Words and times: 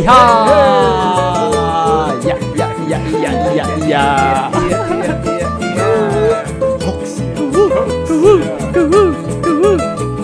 Hiha. 0.00 0.24
Ya 2.24 2.36
ya 2.56 2.68
ya 2.88 2.98
ya 3.20 3.32
ya 3.52 3.64
ya. 3.84 4.04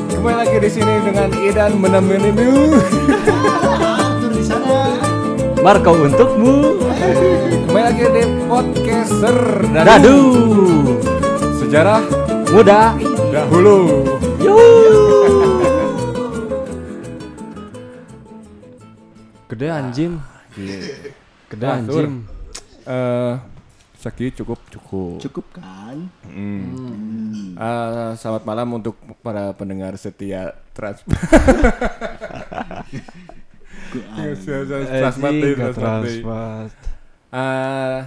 Kembali 0.09 0.33
lagi 0.33 0.57
di 0.65 0.71
sini 0.73 0.95
dengan 1.05 1.29
Idan 1.37 1.77
menemanimu. 1.77 2.81
Atur 4.01 4.33
di 4.33 4.41
sana. 4.41 4.97
Marco 5.61 5.93
untukmu. 5.93 6.81
Kembali 7.69 7.85
lagi 7.85 8.05
di 8.17 8.23
podcaster 8.49 9.37
Dadu. 9.77 9.85
Dadu. 9.85 10.21
Sejarah 11.61 12.01
Muda. 12.49 12.97
dahulu. 13.29 14.09
Gede 14.41 14.96
anjing. 19.77 20.13
Gede 21.49 21.65
Wah, 21.65 21.79
Tur. 21.85 22.05
anjing. 22.07 22.15
Eh, 22.87 23.35
Saki 23.97 24.29
cukup 24.31 24.61
cukup. 24.71 25.19
Cukup 25.19 25.47
kan? 25.57 26.07
Hmm. 26.29 27.57
Eh, 27.57 28.11
selamat 28.15 28.43
malam 28.45 28.69
untuk 28.77 28.95
para 29.25 29.51
pendengar 29.57 29.97
setia 29.97 30.53
trans. 30.77 31.01
Gak 33.87 34.37
transmat 35.01 35.33
deh. 35.33 35.55
transmat. 35.57 36.71
Eh, 37.33 37.99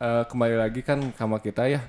eh, 0.00 0.22
kembali 0.26 0.56
lagi 0.56 0.80
kan 0.80 1.12
sama 1.14 1.38
kita 1.38 1.68
ya 1.68 1.80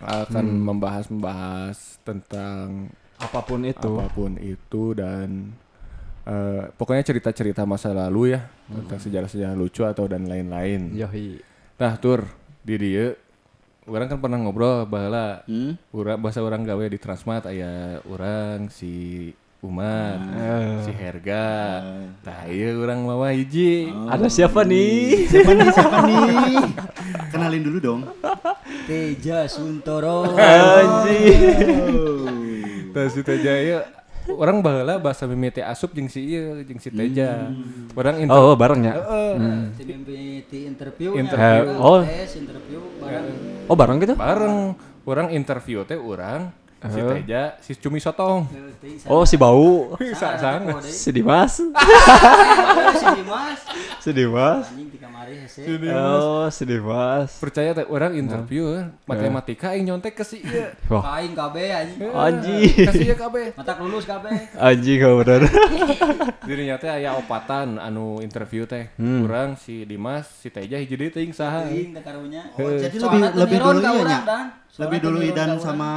akan 0.00 0.46
membahas-membahas 0.64 2.00
tentang 2.00 2.88
Apa 3.20 3.44
pun 3.44 3.60
itu. 3.68 4.00
apa 4.00 4.08
pun 4.08 4.32
itu 4.40 4.96
dan 4.96 5.52
eh, 6.22 6.68
pokoknya 6.70 7.02
cerita-cerita 7.02 7.64
masa 7.64 7.90
lalu 7.90 8.34
ya 8.34 8.40
tentang 8.66 8.98
sejarah-sejarah 8.98 9.54
lucu 9.54 9.82
atau 9.82 10.04
dan 10.04 10.24
lain-lain. 10.24 10.92
Yohi. 10.92 11.40
Nah, 11.76 11.96
tur 11.96 12.28
di 12.60 12.76
dia 12.76 13.16
orang 13.88 14.06
kan 14.06 14.18
pernah 14.18 14.38
ngobrol 14.38 14.84
bahwa 14.84 15.42
Hmm? 15.44 15.74
urang 15.90 16.20
bahasa 16.20 16.38
orang 16.38 16.62
gawe 16.62 16.84
di 16.84 16.98
Transmart 16.98 17.46
aya 17.46 17.98
orang 18.04 18.68
si 18.68 19.32
Umar, 19.60 20.16
Eh. 20.32 20.88
si 20.88 20.92
Herga. 20.94 21.84
Tah 22.22 22.48
ieu 22.48 22.80
urang 22.80 23.04
mah 23.04 23.28
hiji. 23.28 23.92
Ada 24.08 24.28
siapa 24.28 24.64
nih? 24.64 25.28
Siapa 25.28 25.52
nih? 25.52 25.68
Siapa 25.68 25.98
nih? 26.00 26.64
Kenalin 27.28 27.60
dulu 27.60 27.78
dong. 27.78 28.00
Teja 28.88 29.44
Suntoro. 29.44 30.32
Tah 32.90 33.06
si 33.06 33.20
Teja 33.20 33.52
ieu 33.54 33.80
orang 34.34 34.60
baheula 34.60 34.94
bahasa 34.96 35.24
mimiti 35.24 35.58
asup 35.58 35.90
jeung 35.90 36.06
si 36.06 36.22
ieu 36.28 36.60
jeung 36.62 36.76
si 36.76 36.88
Teja. 36.88 37.50
Orang 37.92 38.18
inter- 38.18 38.36
Oh, 38.36 38.54
barengnya. 38.54 38.92
Heeh. 38.94 39.32
Di 39.74 39.84
mimpi 39.84 40.18
di 40.44 40.58
interview 40.64 41.14
Interview. 41.14 41.62
ya, 41.66 41.76
Oh. 41.76 42.00
tes 42.00 42.30
interview 42.36 42.80
bareng 42.96 43.26
Oh, 43.66 43.74
bareng 43.74 43.96
gitu? 43.98 44.14
bareng 44.14 44.56
orang 45.02 45.28
interview 45.30 45.82
teh 45.82 45.96
orang 45.96 46.52
si 46.80 47.00
Teja 47.02 47.42
si 47.60 47.72
Cumi 47.76 48.00
Sotong. 48.00 48.48
Oh, 49.04 49.28
si 49.28 49.36
bau. 49.36 49.92
Sa 50.16 50.40
sang. 50.40 50.80
Si 50.80 51.12
Dimas. 51.12 51.60
si 53.00 53.06
Dimas 53.12 53.60
Si 54.00 54.10
Dimas. 54.16 54.64
anjing 54.72 54.88
di 54.88 54.96
kamari 54.96 55.34
hese 55.44 55.60
Oh, 55.92 56.48
si 56.48 56.64
Dimas. 56.64 57.36
Percaya 57.36 57.76
teh 57.76 57.84
orang 57.84 58.16
interview 58.16 58.72
eh, 58.72 58.88
matematika 59.04 59.76
aing 59.76 59.92
nyontek 59.92 60.16
ke 60.16 60.24
si 60.24 60.40
ieu. 60.40 60.72
Wah, 60.88 61.20
kain 61.20 61.36
KB 61.36 61.56
anjing 61.68 62.00
anjing. 62.08 62.72
Ka 62.88 62.92
si 62.96 63.04
ieu 63.04 63.16
kabeh. 63.16 63.46
mata 63.60 63.76
lulus 63.76 64.08
KB 64.08 64.24
Anjing 64.56 64.96
gak 64.96 65.12
bener. 65.20 65.42
Dirinya 66.48 66.76
teh 66.80 66.88
aya 66.88 67.12
opatan 67.20 67.76
anu 67.76 68.24
interview 68.24 68.64
teh. 68.64 68.88
Hmm. 68.96 69.28
Urang 69.28 69.60
si 69.60 69.84
Dimas, 69.84 70.24
si 70.40 70.48
Teja 70.48 70.80
hiji 70.80 70.96
deui 70.96 71.12
teuing 71.12 71.36
saha. 71.36 71.68
ke 71.68 72.00
karunya 72.00 72.48
Oh, 72.56 72.72
jadi 72.72 72.96
lebih 72.96 73.20
lebih 73.36 73.58
dulu 73.60 73.78
ka 73.84 73.90
ya, 73.92 74.02
Nya? 74.08 74.20
Lebih 74.80 74.98
dulu 75.04 75.18
Idan 75.20 75.60
ka 75.60 75.60
sama 75.60 75.90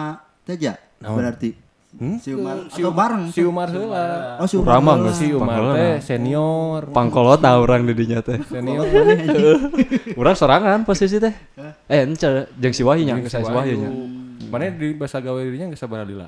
Teja. 0.44 0.76
Naon? 1.00 1.20
Berarti 1.20 1.64
Hmm? 1.94 2.18
si 2.18 2.34
Umar 2.34 2.58
Si 2.74 2.82
atau 2.82 2.90
bareng? 2.90 3.24
Si 3.30 3.42
Umar 3.46 3.70
heula. 3.70 4.06
Oh, 4.42 4.50
si 4.50 4.58
Urang 4.58 4.82
mah 4.82 4.98
Si 5.14 5.30
Umar 5.30 5.78
teh 5.78 6.02
senior. 6.02 6.90
Pangkolot 6.90 7.38
nah 7.38 7.62
orang 7.62 7.86
di 7.86 7.94
dinya 7.94 8.18
teh. 8.26 8.42
Senior. 8.50 8.82
Urang 10.18 10.34
sorangan 10.34 10.82
posisi 10.90 11.22
teh. 11.22 11.34
Eh, 11.86 12.02
ence 12.02 12.50
jeung 12.58 12.74
si 12.74 12.82
Wahyu 12.82 13.06
nya, 13.06 13.22
si 13.22 13.38
Wahyu 13.38 13.78
nya. 13.78 13.90
Mana 14.50 14.74
di 14.74 14.98
bahasa 14.98 15.22
gawe 15.22 15.38
dirinya 15.38 15.70
geus 15.70 15.82
sabaraha 15.86 16.10
lila? 16.10 16.28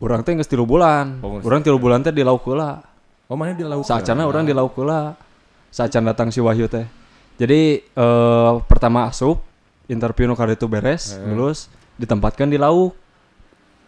Urang 0.00 0.24
teh 0.24 0.32
geus 0.32 0.48
3 0.48 0.64
bulan. 0.64 1.20
Urang 1.20 1.60
3 1.60 1.76
bulan 1.76 2.00
teh 2.00 2.12
di 2.16 2.24
lauk 2.24 2.40
heula. 2.48 2.80
Oh, 3.28 3.36
mana 3.36 3.52
di 3.52 3.60
lauk? 3.60 3.84
Saacana 3.84 4.24
urang 4.24 4.48
di 4.48 4.56
lauk 4.56 4.72
heula. 4.72 5.20
Saacan 5.68 6.08
datang 6.08 6.32
si 6.32 6.40
Wahyu 6.40 6.64
teh. 6.64 6.88
Jadi 7.36 7.84
eh, 7.84 8.52
pertama 8.64 9.12
asup 9.12 9.44
interview 9.84 10.24
nu 10.24 10.32
itu 10.32 10.64
beres, 10.64 11.12
lulus 11.28 11.68
ditempatkan 11.96 12.48
di 12.48 12.60
lauk. 12.60 12.94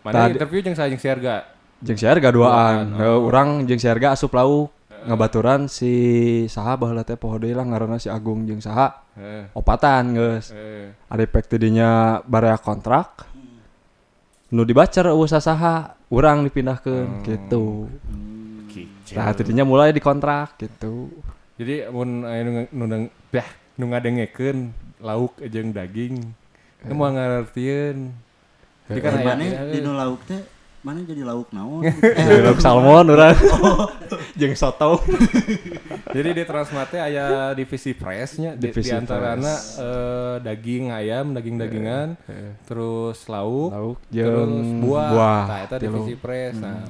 Mana 0.05 0.27
Tadi- 0.29 0.41
interview 0.41 0.61
jeung 0.65 0.77
saya 0.77 0.89
jeung 0.89 1.01
si 1.01 1.09
Harga. 1.09 1.45
Jeung 1.85 1.99
si 1.99 2.07
Harga 2.09 2.29
duaan. 2.33 2.97
Heuh, 2.97 3.19
urang 3.23 3.65
jeung 3.69 3.81
si 3.81 3.89
Harga 3.89 4.17
asup 4.17 4.33
lauk. 4.35 4.73
Ngabaturan 4.99 5.71
si 5.71 5.95
saha 6.51 6.75
baheula 6.75 7.07
teh 7.07 7.15
poho 7.15 7.39
deui 7.39 7.55
lah 7.55 7.63
ngaranna 7.63 8.03
si 8.03 8.11
Agung 8.11 8.43
jeung 8.45 8.59
saha. 8.59 9.07
Heeh. 9.15 9.47
Opatan 9.55 10.19
geus. 10.19 10.51
Eh. 10.51 10.91
Ada 11.07 11.23
efek 11.23 11.47
tidinya 11.47 12.19
barea 12.27 12.59
kontrak. 12.59 13.31
Nu 14.51 14.67
dibacar 14.67 15.13
usaha 15.15 15.39
saha, 15.45 15.95
urang 16.11 16.43
dipindahkeun 16.43 17.23
gitu. 17.23 17.87
Kicau. 18.73 19.17
Nah, 19.17 19.31
tidinya 19.37 19.63
mulai 19.63 19.95
dikontrak 19.95 20.57
gitu. 20.57 21.13
Jadi 21.61 21.87
mun 21.95 22.27
aya 22.27 22.43
nu 22.43 22.67
nu 22.73 22.85
nu- 22.89 23.89
ngadengekeun 23.89 24.73
lauk 24.99 25.39
jeung 25.47 25.71
daging. 25.71 26.27
Nu 26.85 26.95
mau 26.95 27.11
ngartieun. 27.11 28.15
Jadi 28.89 28.99
kan 29.01 29.13
Eh, 29.13 29.19
aya 29.19 29.27
mana 29.27 29.45
di 29.69 29.79
nu 29.81 29.93
lauk 29.93 30.23
teh 30.25 30.41
mana 30.79 31.03
jadi 31.03 31.27
lauk 31.27 31.51
naon? 31.51 31.83
Jadi 32.29 32.41
lauk 32.41 32.61
salmon 32.63 33.05
urang. 33.09 33.35
Jeung 34.39 34.55
soto. 34.55 35.03
Jadi 36.09 36.31
di 36.33 36.43
Transmart 36.43 36.89
teh 36.89 37.01
aya 37.03 37.53
divisi 37.53 37.93
fresh-nya 37.93 38.55
di, 38.55 38.71
Divisi 38.71 38.89
di 38.89 38.97
antarana 38.97 39.55
eh, 39.59 40.37
daging 40.41 40.89
ayam, 40.89 41.35
daging-dagingan, 41.35 42.15
terus 42.65 43.27
lauk, 43.27 43.75
Lauk 43.75 43.99
terus 44.09 44.67
buah. 44.81 45.11
buah. 45.13 45.43
Nah, 45.45 45.59
eta 45.67 45.77
Tilu. 45.77 46.01
divisi 46.01 46.15
fresh. 46.17 46.57
Nah, 46.57 46.87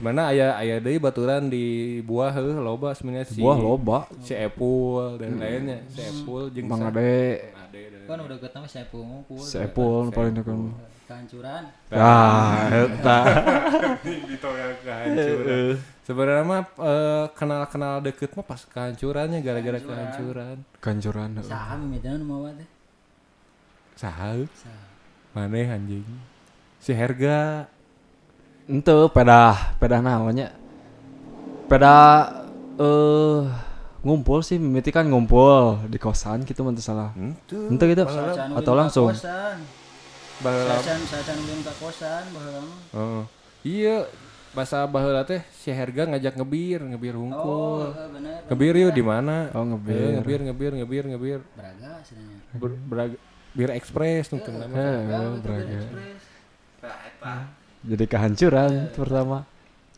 sebenarnya 0.00 0.24
aya 0.32 0.48
aya 0.56 0.76
deui 0.80 0.96
baturan 0.96 1.52
di 1.52 2.00
buah 2.00 2.32
heuh 2.32 2.56
loba 2.56 2.96
sebenarnya 2.96 3.28
si 3.28 3.44
Buah 3.44 3.60
loba. 3.60 4.08
si 4.24 4.32
Epul 4.32 5.20
dan 5.20 5.36
lainnya, 5.36 5.84
si 5.92 6.00
Epul 6.00 6.48
jeung 6.48 6.72
Mang 6.72 6.88
Ade 6.88 7.52
kan 8.10 8.18
udah 8.26 8.38
ketemu 8.42 8.66
saya 8.66 8.86
pungkul 8.90 9.38
Sepul 9.38 10.10
paling 10.10 10.34
dekat. 10.34 10.58
kehancuran 11.06 11.62
Ah, 11.94 12.66
eta. 12.66 13.18
ditolak 14.30 14.82
kehancuran. 14.82 15.78
Sebenarnya 16.02 16.42
mah 16.42 16.62
eh, 16.66 17.24
kenal-kenal 17.38 18.02
deket 18.02 18.34
mah 18.34 18.42
pas 18.42 18.66
kehancurannya 18.66 19.38
gara-gara 19.46 19.78
kehancuran. 19.78 20.56
Kancuran. 20.82 21.38
saha 21.46 21.78
mimitian 21.78 22.18
mau 22.26 22.50
teh 22.50 22.66
Saha? 23.94 24.32
Maneh 25.36 25.68
anjing. 25.70 26.02
Si 26.80 26.90
Herga. 26.96 27.68
Ente 28.68 28.92
pedah, 29.12 29.76
pedah 29.80 30.00
namanya. 30.02 30.52
Pedah 31.66 32.44
eh 32.76 33.42
ngumpul 34.00 34.40
sih, 34.40 34.56
mimiti 34.56 34.90
kan 34.90 35.04
ngumpul 35.06 35.84
di 35.86 36.00
kosan 36.00 36.42
gitu 36.44 36.64
mah 36.64 36.72
teu 36.72 36.84
salah. 36.84 37.10
Ente. 37.14 37.56
Ente 37.56 37.84
gitu. 37.86 38.04
Atau 38.56 38.74
langsung. 38.74 39.10
sacan 41.04 41.38
kosan. 41.76 42.24
Oh. 42.96 43.22
Iya, 43.60 44.08
bahasa 44.56 44.88
baheula 44.88 45.20
teh 45.28 45.44
si 45.52 45.68
Herga 45.68 46.08
ngajak 46.08 46.32
ngebir, 46.40 46.80
ngebir 46.80 47.12
oh 47.12 47.20
hungkul. 47.20 47.92
eh, 47.92 48.08
bener 48.08 48.40
Ngebir 48.48 48.74
yuk 48.80 48.92
di 48.96 49.02
mana? 49.04 49.52
Oh, 49.52 49.68
ngebir. 49.68 50.00
Eh, 50.00 50.10
ngebir, 50.16 50.40
ngebir, 50.48 50.72
ngebir, 50.80 51.04
ngebir. 51.12 51.40
beraga 51.52 52.00
sebenarnya 52.00 52.56
Ber, 52.56 52.70
berag- 52.88 53.20
bir 53.52 53.68
ekspres 53.76 54.32
nuntun 54.32 54.54
nama. 54.56 54.74
Eh, 54.74 54.98
braga. 55.44 55.78
Jadi 57.80 58.04
kehancuran 58.04 58.92
pertama. 58.92 59.44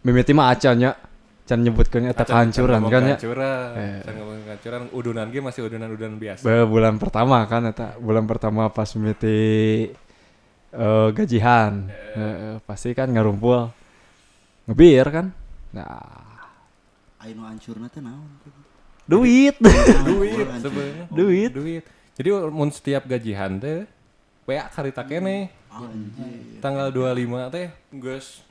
Mimiti 0.03 0.33
mah 0.33 0.51
acanya. 0.51 0.95
Can 1.43 1.59
nyebutkeun 1.67 2.07
eta 2.07 2.23
kehancuran 2.23 2.87
kan 2.87 3.03
ya. 3.03 3.17
Kehancuran. 3.19 3.69
Eh. 3.75 3.99
Can 4.07 4.15
ngomong 4.15 4.41
kehancuran. 4.47 4.83
Udunan 4.95 5.27
ge 5.29 5.41
masih 5.43 5.67
udunan-udunan 5.67 6.15
biasa. 6.17 6.47
Be- 6.47 6.69
bulan 6.71 6.95
pertama 7.03 7.43
kan 7.51 7.67
eta 7.67 7.99
bulan 7.99 8.25
pertama 8.31 8.71
pas 8.71 8.87
mimiti 8.95 9.91
eh, 10.73 11.09
gajian 11.13 11.91
Heeh, 12.17 12.55
pasti 12.65 12.97
kan 12.97 13.13
ngarumpul 13.13 13.69
ngebir 14.65 15.07
kan 15.11 15.27
nah 15.73 16.01
Anu 17.21 17.45
hancurna 17.47 17.87
teh 17.87 18.01
naon? 18.03 18.25
duit 19.03 19.55
duit. 19.61 20.47
Duit. 21.11 21.51
Duit. 21.53 21.85
Jadi 22.15 22.29
mun 22.49 22.71
setiap 22.71 23.05
gajian 23.05 23.59
teh 23.59 23.85
PA 24.43 24.67
karita 24.69 25.03
kene. 25.05 25.51
Anjir. 25.71 26.61
Tanggal 26.61 26.91
25 26.91 27.55
teh 27.55 27.67
geus 27.97 28.43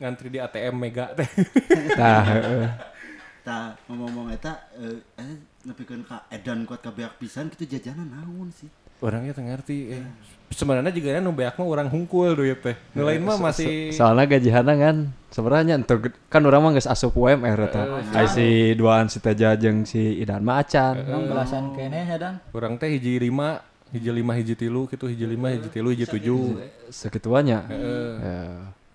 ngantri 0.00 0.28
di 0.32 0.38
ATM 0.40 0.74
Mega 0.76 1.12
teh. 1.12 1.28
heeh. 2.00 2.68
eta 3.46 3.78
ngomong-ngomong 3.86 4.34
eta 4.34 4.58
eh 4.74 4.98
eh 5.22 5.38
nepikeun 5.62 6.02
ka 6.02 6.26
edan 6.34 6.66
kuat 6.66 6.82
ka 6.82 6.90
beak 6.90 7.14
pisan 7.22 7.46
kitu 7.46 7.78
jajanan 7.78 8.10
naon 8.10 8.50
sih 8.50 8.66
orangnya 8.98 9.38
teu 9.38 9.46
ngerti 9.46 9.94
eh. 9.94 10.02
sebenarnya 10.50 10.90
juga 10.90 11.22
nu 11.22 11.30
beak 11.30 11.54
mah 11.54 11.62
orang 11.62 11.86
hungkul 11.86 12.34
duit 12.34 12.58
teh 12.58 12.74
nu 12.98 13.06
lain 13.06 13.22
mah 13.22 13.38
masih 13.38 13.94
soalnya 13.94 14.26
gajihana 14.34 14.74
kan 14.74 14.96
sebenarnya 15.30 15.78
untuk 15.78 16.10
kan 16.26 16.42
orang 16.42 16.58
mah 16.58 16.70
geus 16.74 16.90
asup 16.90 17.14
UMR 17.14 17.70
eta 17.70 18.02
Ai 18.18 18.26
si 18.26 18.74
duaan 18.74 19.06
si 19.06 19.22
Teja 19.22 19.54
jeung 19.54 19.86
si 19.86 20.18
Idan 20.18 20.42
mah 20.42 20.66
acan 20.66 21.06
Orang 21.06 21.30
belasan 21.30 21.64
kene 21.70 22.02
ya 22.02 22.18
dan. 22.18 22.42
orang 22.50 22.82
teh 22.82 22.90
hiji 22.90 23.22
lima 23.22 23.62
hiji 23.94 24.10
lima 24.10 24.32
hiji 24.34 24.54
tilu 24.58 24.86
gitu 24.90 25.06
hiji 25.06 25.26
lima 25.26 25.54
hiji 25.54 25.68
tilu 25.70 25.90
hiji 25.94 26.06
tujuh 26.06 26.58
sakituanya 26.90 27.62
Heeh. 27.70 28.10
Ya. 28.18 28.38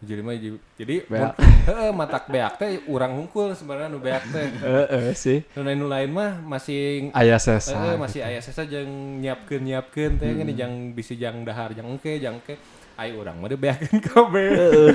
hiji 0.04 0.14
lima 0.20 0.32
hiji 0.36 0.50
jadi 0.76 0.96
Beak. 1.08 1.38
mun- 1.40 1.96
matak 1.96 2.26
beak 2.28 2.54
teh 2.60 2.84
urang 2.90 3.14
hungkul 3.16 3.56
sebenarnya 3.56 3.88
nu 3.88 4.04
beak 4.04 4.24
teh 4.30 4.48
Heeh 4.52 5.16
sih 5.16 5.40
nu 5.56 5.64
lain 5.64 5.80
lain 5.88 6.10
mah 6.12 6.32
masih 6.44 7.08
aya 7.16 7.38
Eh, 7.38 7.42
sesa 7.42 7.96
masih 7.96 8.20
aya 8.20 8.44
sesa 8.44 8.68
jeung 8.68 9.22
nyiapkeun 9.24 9.64
nyiapkeun 9.64 10.20
teh 10.20 10.28
gini 10.28 10.54
jang 10.54 10.92
bisi 10.92 11.16
jang 11.16 11.48
dahar 11.48 11.72
jang 11.72 11.88
engke 11.88 12.20
jang 12.20 12.42
engke 12.44 12.60
ai 13.00 13.16
urang 13.16 13.40
mah 13.40 13.48
beakeun 13.48 13.98
kabeh. 14.04 14.50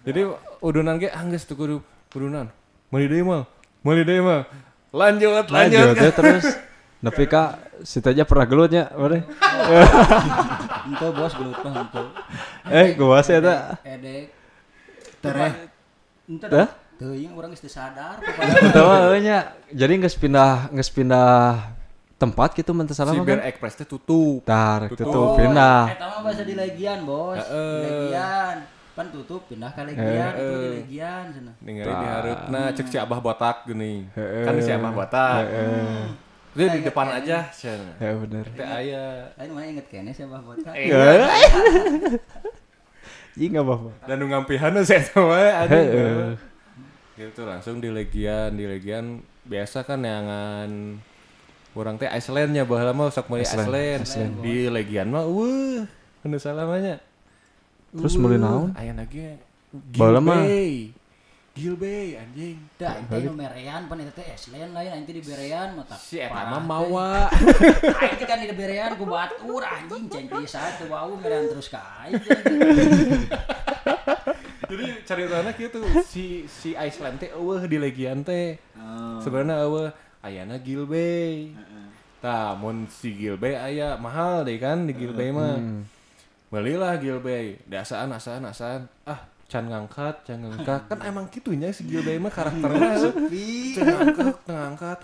Jadi 0.00 0.24
udunan 0.64 0.96
ge 0.96 1.12
anggeus 1.12 1.44
tuh 1.44 1.54
kudu 1.60 1.76
udunan. 2.16 2.48
Meuli 2.88 3.06
deui 3.06 3.20
mah. 3.20 3.44
Meuli 3.84 4.02
deui 4.02 4.24
mah. 4.24 4.48
Lanjut, 4.90 5.46
lanjut. 5.46 5.94
lanjut 5.94 5.94
ya 6.02 6.10
terus 6.10 6.44
tapi 7.00 7.24
kak 7.24 7.48
si 7.80 7.98
Teja 7.98 8.22
pernah 8.22 8.44
gelutnya 8.44 8.92
mana 8.92 9.24
Ente 10.82 11.06
bos 11.10 11.32
gelut 11.32 11.56
mah 11.58 11.72
ente. 11.80 12.02
eh 12.66 12.86
gua 12.94 13.20
sih 13.20 13.34
eta 13.34 13.78
Edek. 13.80 14.24
tereh 15.18 15.52
Ente 16.26 16.46
Dah? 16.46 16.68
Teuing 16.96 17.32
urang 17.32 17.48
geus 17.48 17.60
teu 17.60 17.72
sadar 17.72 18.20
pokoknya. 18.20 18.54
Pertama 18.60 19.16
nya 19.18 19.38
jadi 19.66 19.92
nggak 19.96 20.12
pindah 20.14 20.52
nggak 20.68 20.90
pindah 20.90 21.32
tempat 22.16 22.52
gitu 22.52 22.76
mentah 22.76 22.92
salah 22.92 23.16
Si 23.16 23.18
mah 23.18 23.24
Bear 23.24 23.40
kan 23.40 23.48
Express 23.48 23.74
teh 23.74 23.88
tutup. 23.88 24.44
tar 24.44 24.84
Tutup. 24.86 25.08
tutup 25.08 25.28
pindah 25.40 25.88
Eta 25.90 26.04
mah 26.06 26.20
bahasa 26.20 26.44
di 26.44 26.52
Legian, 26.52 27.08
Bos. 27.08 27.40
Legian. 27.40 28.56
Pan 28.90 29.06
tutup 29.08 29.48
pindah 29.48 29.72
ke 29.72 29.80
Legian, 29.86 30.32
itu 30.34 30.52
di 30.52 30.68
Legian 30.76 31.24
sana. 31.32 31.52
Ningali 31.56 31.88
di 31.88 32.06
hareupna 32.06 32.60
cek 32.70 32.86
si 32.86 32.96
Abah 32.96 33.16
botak 33.18 33.64
geuning. 33.64 34.12
Heeh. 34.12 34.44
Kan 34.44 34.52
si 34.58 34.68
Abah 34.68 34.92
botak. 34.92 35.40
Itu 36.50 36.66
di 36.68 36.80
depan 36.82 37.06
aja 37.12 37.46
cenah. 37.48 37.94
ya 37.96 38.12
bener 38.16 38.44
Teh 38.50 38.66
aya 38.66 39.30
Lain 39.34 39.50
mana 39.50 39.66
inget 39.68 39.86
kene 39.86 40.10
sih 40.10 40.24
Bah 40.24 40.38
Botak. 40.38 40.74
Iya 43.32 43.46
nggak 43.48 43.62
apa-apa 43.62 43.90
dan 44.04 44.16
nu 44.16 44.26
ngampihan 44.26 44.74
saya 44.82 45.00
sama 45.00 45.38
anjing. 45.56 45.86
Heeh. 45.86 46.34
gitu 47.16 47.44
langsung 47.44 47.78
di 47.78 47.86
legian 47.86 48.50
di 48.50 48.64
legian 48.64 49.20
biasa 49.42 49.84
kan 49.84 50.00
yangan 50.00 50.98
orang 51.72 51.94
teh 51.94 52.08
Icelandnya 52.08 52.64
baheula 52.64 52.90
mah 52.90 53.08
sok 53.08 53.28
meuli 53.28 53.44
Iceland, 53.44 53.68
Iceland, 53.68 54.02
Iceland. 54.02 54.34
di 54.40 54.56
legian 54.66 55.06
mah 55.06 55.22
weuh 55.22 55.84
anu 56.20 56.36
salamanya 56.36 56.98
Terus 57.92 58.16
meuli 58.16 58.36
naon? 58.36 58.72
aya 58.72 58.90
lagi 58.92 59.36
Baheula 59.92 60.18
mah- 60.18 60.42
Gilbey 61.54 62.14
Gilbey 62.14 62.16
anjing 62.18 62.58
Da, 62.78 63.02
ente 63.02 63.16
nu 63.26 63.34
merean 63.34 63.90
pan 63.90 63.98
eta 63.98 64.22
teh 64.22 64.26
Eslen 64.34 64.70
lain 64.70 65.02
ente 65.02 65.10
di 65.10 65.22
berean 65.22 65.74
mah 65.74 65.86
tak. 65.86 65.98
si 65.98 66.22
eta 66.22 66.46
mah 66.46 66.62
mawa 66.62 67.26
teh 68.18 68.26
kan 68.26 68.38
di 68.38 68.54
berean 68.54 68.94
ku 68.94 69.04
batur 69.06 69.62
anjing 69.66 70.06
ceng 70.06 70.26
di 70.30 70.46
saat 70.46 70.78
teu 70.78 70.90
wau 70.90 71.18
merean 71.18 71.50
terus 71.50 71.66
ka 71.66 71.82
aing. 72.06 72.14
jadi 74.70 74.86
ceritanya 75.02 75.50
gitu 75.58 75.82
si 76.06 76.46
si 76.46 76.78
Iceland 76.78 77.18
teh 77.18 77.34
eueuh 77.34 77.66
di 77.66 77.82
legian 77.82 78.22
teh 78.22 78.54
oh 78.78 79.18
sebenarnya 79.18 79.66
eueuh 79.66 79.90
ayana 80.22 80.54
Gilbey 80.62 81.50
Tah, 82.20 82.52
mun 82.52 82.84
si 82.84 83.16
Gilbey 83.16 83.56
aya 83.56 83.96
mahal 83.96 84.44
deh 84.44 84.60
kan 84.60 84.84
di 84.84 84.92
Gilbey 84.92 85.32
mah. 85.32 85.56
Belilah 86.52 87.00
Gilbey, 87.00 87.56
dasaan 87.64 88.12
asaan 88.12 88.44
asaan. 88.44 88.84
Ah, 89.08 89.24
can 89.50 89.66
ngangkat, 89.66 90.22
can 90.22 90.38
ngangkat. 90.40 90.86
Kan 90.86 91.00
emang 91.02 91.26
gitunya 91.26 91.74
si 91.74 91.82
Gilbey 91.82 92.16
mah 92.16 92.30
karakternya. 92.38 93.10
can 93.74 93.84
ngangkat, 93.84 94.34
can 94.46 94.54
ngangkat. 94.56 94.98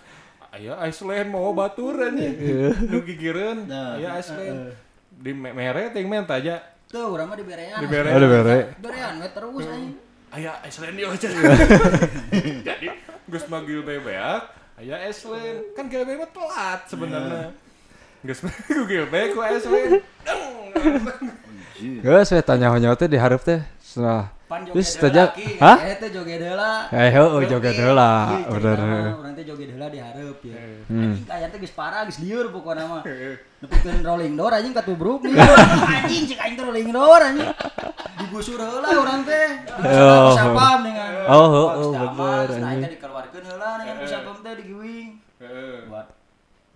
Aya 0.54 0.72
Iceland 0.86 1.28
mau 1.28 1.50
baturan 1.50 2.14
nih. 2.14 2.32
Nu 2.90 3.02
gigireun, 3.02 3.66
Nah, 3.66 3.98
aya 3.98 4.16
Iceland. 4.16 4.72
Di 5.10 5.34
me- 5.34 5.50
mere 5.50 5.90
ting 5.90 6.06
men 6.06 6.22
aja. 6.24 6.62
Tuh 6.86 7.10
urang 7.10 7.26
mah 7.26 7.34
di 7.34 7.42
berean. 7.42 7.82
Di 7.82 7.88
bere. 7.90 8.08
ada 8.08 8.24
bere 8.24 8.58
Berean 8.78 9.18
we 9.18 9.28
terus 9.28 9.66
aing. 9.66 9.92
Aya 10.30 10.52
Iceland 10.62 10.94
yo 10.94 11.10
aja. 11.10 11.28
Jadi 12.68 12.86
geus 13.26 13.44
mah 13.50 13.66
Gilbey 13.66 13.98
beak, 13.98 14.42
aya 14.78 15.02
Iceland. 15.04 15.74
Kan 15.74 15.90
Gilbey 15.90 16.14
mah 16.14 16.30
telat 16.30 16.80
sebenarnya. 16.86 17.50
Geus 18.22 18.40
mah 18.40 18.54
ku 18.70 18.86
Gilbey 18.86 19.34
ku 19.34 19.42
Iceland. 19.42 19.98
Gak 22.00 22.24
saya 22.24 22.40
tanya 22.40 22.72
hanya 22.72 22.94
teh 22.94 23.04
di 23.04 23.18
hareup 23.20 23.42
teh 23.42 23.60
setelah 23.76 24.32
Pan 24.46 24.62
joget 24.62 24.78
Terus 24.78 25.34
ki. 25.34 25.58
hah? 25.58 25.78
Eh 25.82 25.98
teh 25.98 26.10
joget 26.14 26.38
heula. 26.38 26.86
eh 26.94 27.10
heuh 27.10 27.42
joget 27.50 27.74
heula 27.82 28.10
Iya, 28.30 28.46
bener 28.54 28.78
Urang 29.18 29.34
teh 29.34 29.42
joget 29.42 29.68
heula 29.74 29.86
di 29.90 29.98
hareup 29.98 30.38
ya. 30.46 30.54
Hmm. 30.86 31.18
Anjing 31.18 31.26
aya 31.34 31.46
teh 31.50 31.58
geus 31.58 31.74
parah 31.74 32.06
geus 32.06 32.22
lieur 32.22 32.46
pokona 32.54 32.86
mah. 32.86 33.02
Nepikeun 33.58 34.06
rolling 34.06 34.38
door 34.38 34.54
anjing 34.54 34.70
katubruk 34.70 35.26
nih. 35.26 35.34
Anjing 35.98 36.30
cek 36.30 36.38
aing 36.46 36.54
teh 36.54 36.62
rolling 36.62 36.94
door 36.94 37.18
anjing. 37.18 37.50
Digusur 38.22 38.62
heula 38.62 38.88
urang 38.94 39.26
teh. 39.26 39.48
Oh. 39.82 40.30
oh. 40.30 40.34
sapam 40.38 40.78
dengan. 40.86 41.10
Oh, 41.26 41.34
oh, 41.34 41.66
Box 41.66 41.78
oh, 41.82 41.90
damas, 41.90 42.46
bener, 42.46 42.62
anjing. 42.70 42.82
teh 42.86 42.92
dikeluarkeun 43.02 43.44
heula 43.50 43.70
dengan 43.82 43.94
sapam 44.06 44.36
teh 44.46 44.52
digiwing. 44.62 45.08
Buat 45.90 46.06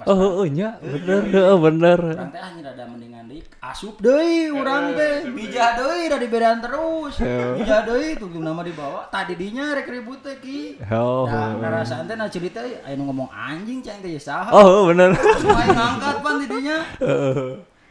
oh 0.09 0.17
heuh 0.17 0.49
nya 0.49 0.81
bener 0.81 1.23
bener 1.61 2.01
Urang 2.01 2.31
teh 2.33 2.41
anjing 2.41 2.65
rada 2.65 2.85
mendingan 2.89 3.25
deui 3.29 3.41
asup 3.61 4.01
deui 4.01 4.49
urang 4.49 4.97
teh. 4.97 5.29
Bijah 5.29 5.77
deui 5.77 6.09
da 6.09 6.17
diberean 6.17 6.59
terus. 6.65 7.21
Bijah 7.21 7.85
deui 7.85 8.17
tuh 8.17 8.33
nama 8.41 8.65
dibawa. 8.65 9.07
Tadi 9.13 9.37
dinya 9.37 9.77
rek 9.77 9.93
ribut 9.93 10.25
teh 10.25 10.41
ki. 10.41 10.81
oh 10.89 11.29
Nah, 11.29 11.55
ngerasaan 11.61 12.09
teh 12.09 12.17
nah 12.17 12.27
cerita 12.33 12.65
aya 12.65 12.97
nu 12.97 13.05
ngomong 13.13 13.29
anjing 13.29 13.85
cang 13.85 14.01
teh 14.01 14.17
ya 14.17 14.21
saha. 14.21 14.51
oh 14.51 14.65
heuh 14.65 14.83
bener 14.91 15.13
yang 15.15 15.77
ngangkat 15.77 16.17
pan 16.25 16.35
tidinya. 16.43 16.79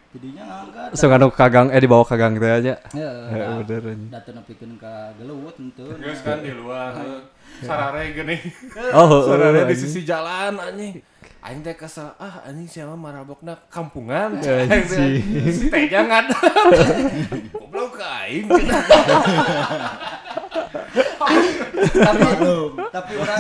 Tidinya 0.10 0.44
ngangkat. 0.50 0.90
so 0.98 1.06
anu 1.14 1.30
kagang 1.30 1.70
eh 1.70 1.78
dibawa 1.78 2.02
kagang 2.02 2.42
teh 2.42 2.50
aja 2.50 2.74
Heeh. 2.98 3.62
bener. 3.62 3.82
Datang 4.10 4.42
nepikeun 4.42 4.74
ka 4.82 5.14
gelut 5.22 5.54
henteu. 5.62 5.94
Geus 6.02 6.26
kan 6.26 6.42
di 6.42 6.50
luar. 6.58 6.98
Sarare 7.62 8.10
geuning. 8.18 8.42
oh 8.98 9.06
heuh 9.06 9.22
Sarare 9.30 9.70
di 9.70 9.76
sisi 9.78 10.02
jalan 10.02 10.58
anjing. 10.58 10.98
Aing 11.40 11.64
teh 11.64 11.72
kesel, 11.72 12.12
ah 12.20 12.44
anjing 12.44 12.68
siapa 12.68 13.00
marabokna 13.00 13.56
kampungan. 13.72 14.36
Anjing. 14.44 15.24
Si 15.48 15.72
teh 15.72 15.88
jangan. 15.88 16.28
Goblok 17.56 17.96
aing. 17.96 18.44
tapi 21.80 22.24
tapi 22.92 23.14
orang 23.18 23.40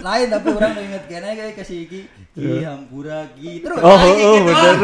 lain 0.00 0.26
tapi 0.30 0.48
orang 0.54 0.72
inget 0.78 1.04
kene 1.10 1.28
kayak 1.34 1.54
kasih 1.58 1.78
iki 1.84 2.00
ki 2.32 2.62
hampura 2.62 3.26
ki 3.34 3.60
terus 3.60 3.78
Oh, 3.80 3.96
oh, 3.98 3.98
gitu. 3.98 4.46
bener. 4.46 4.76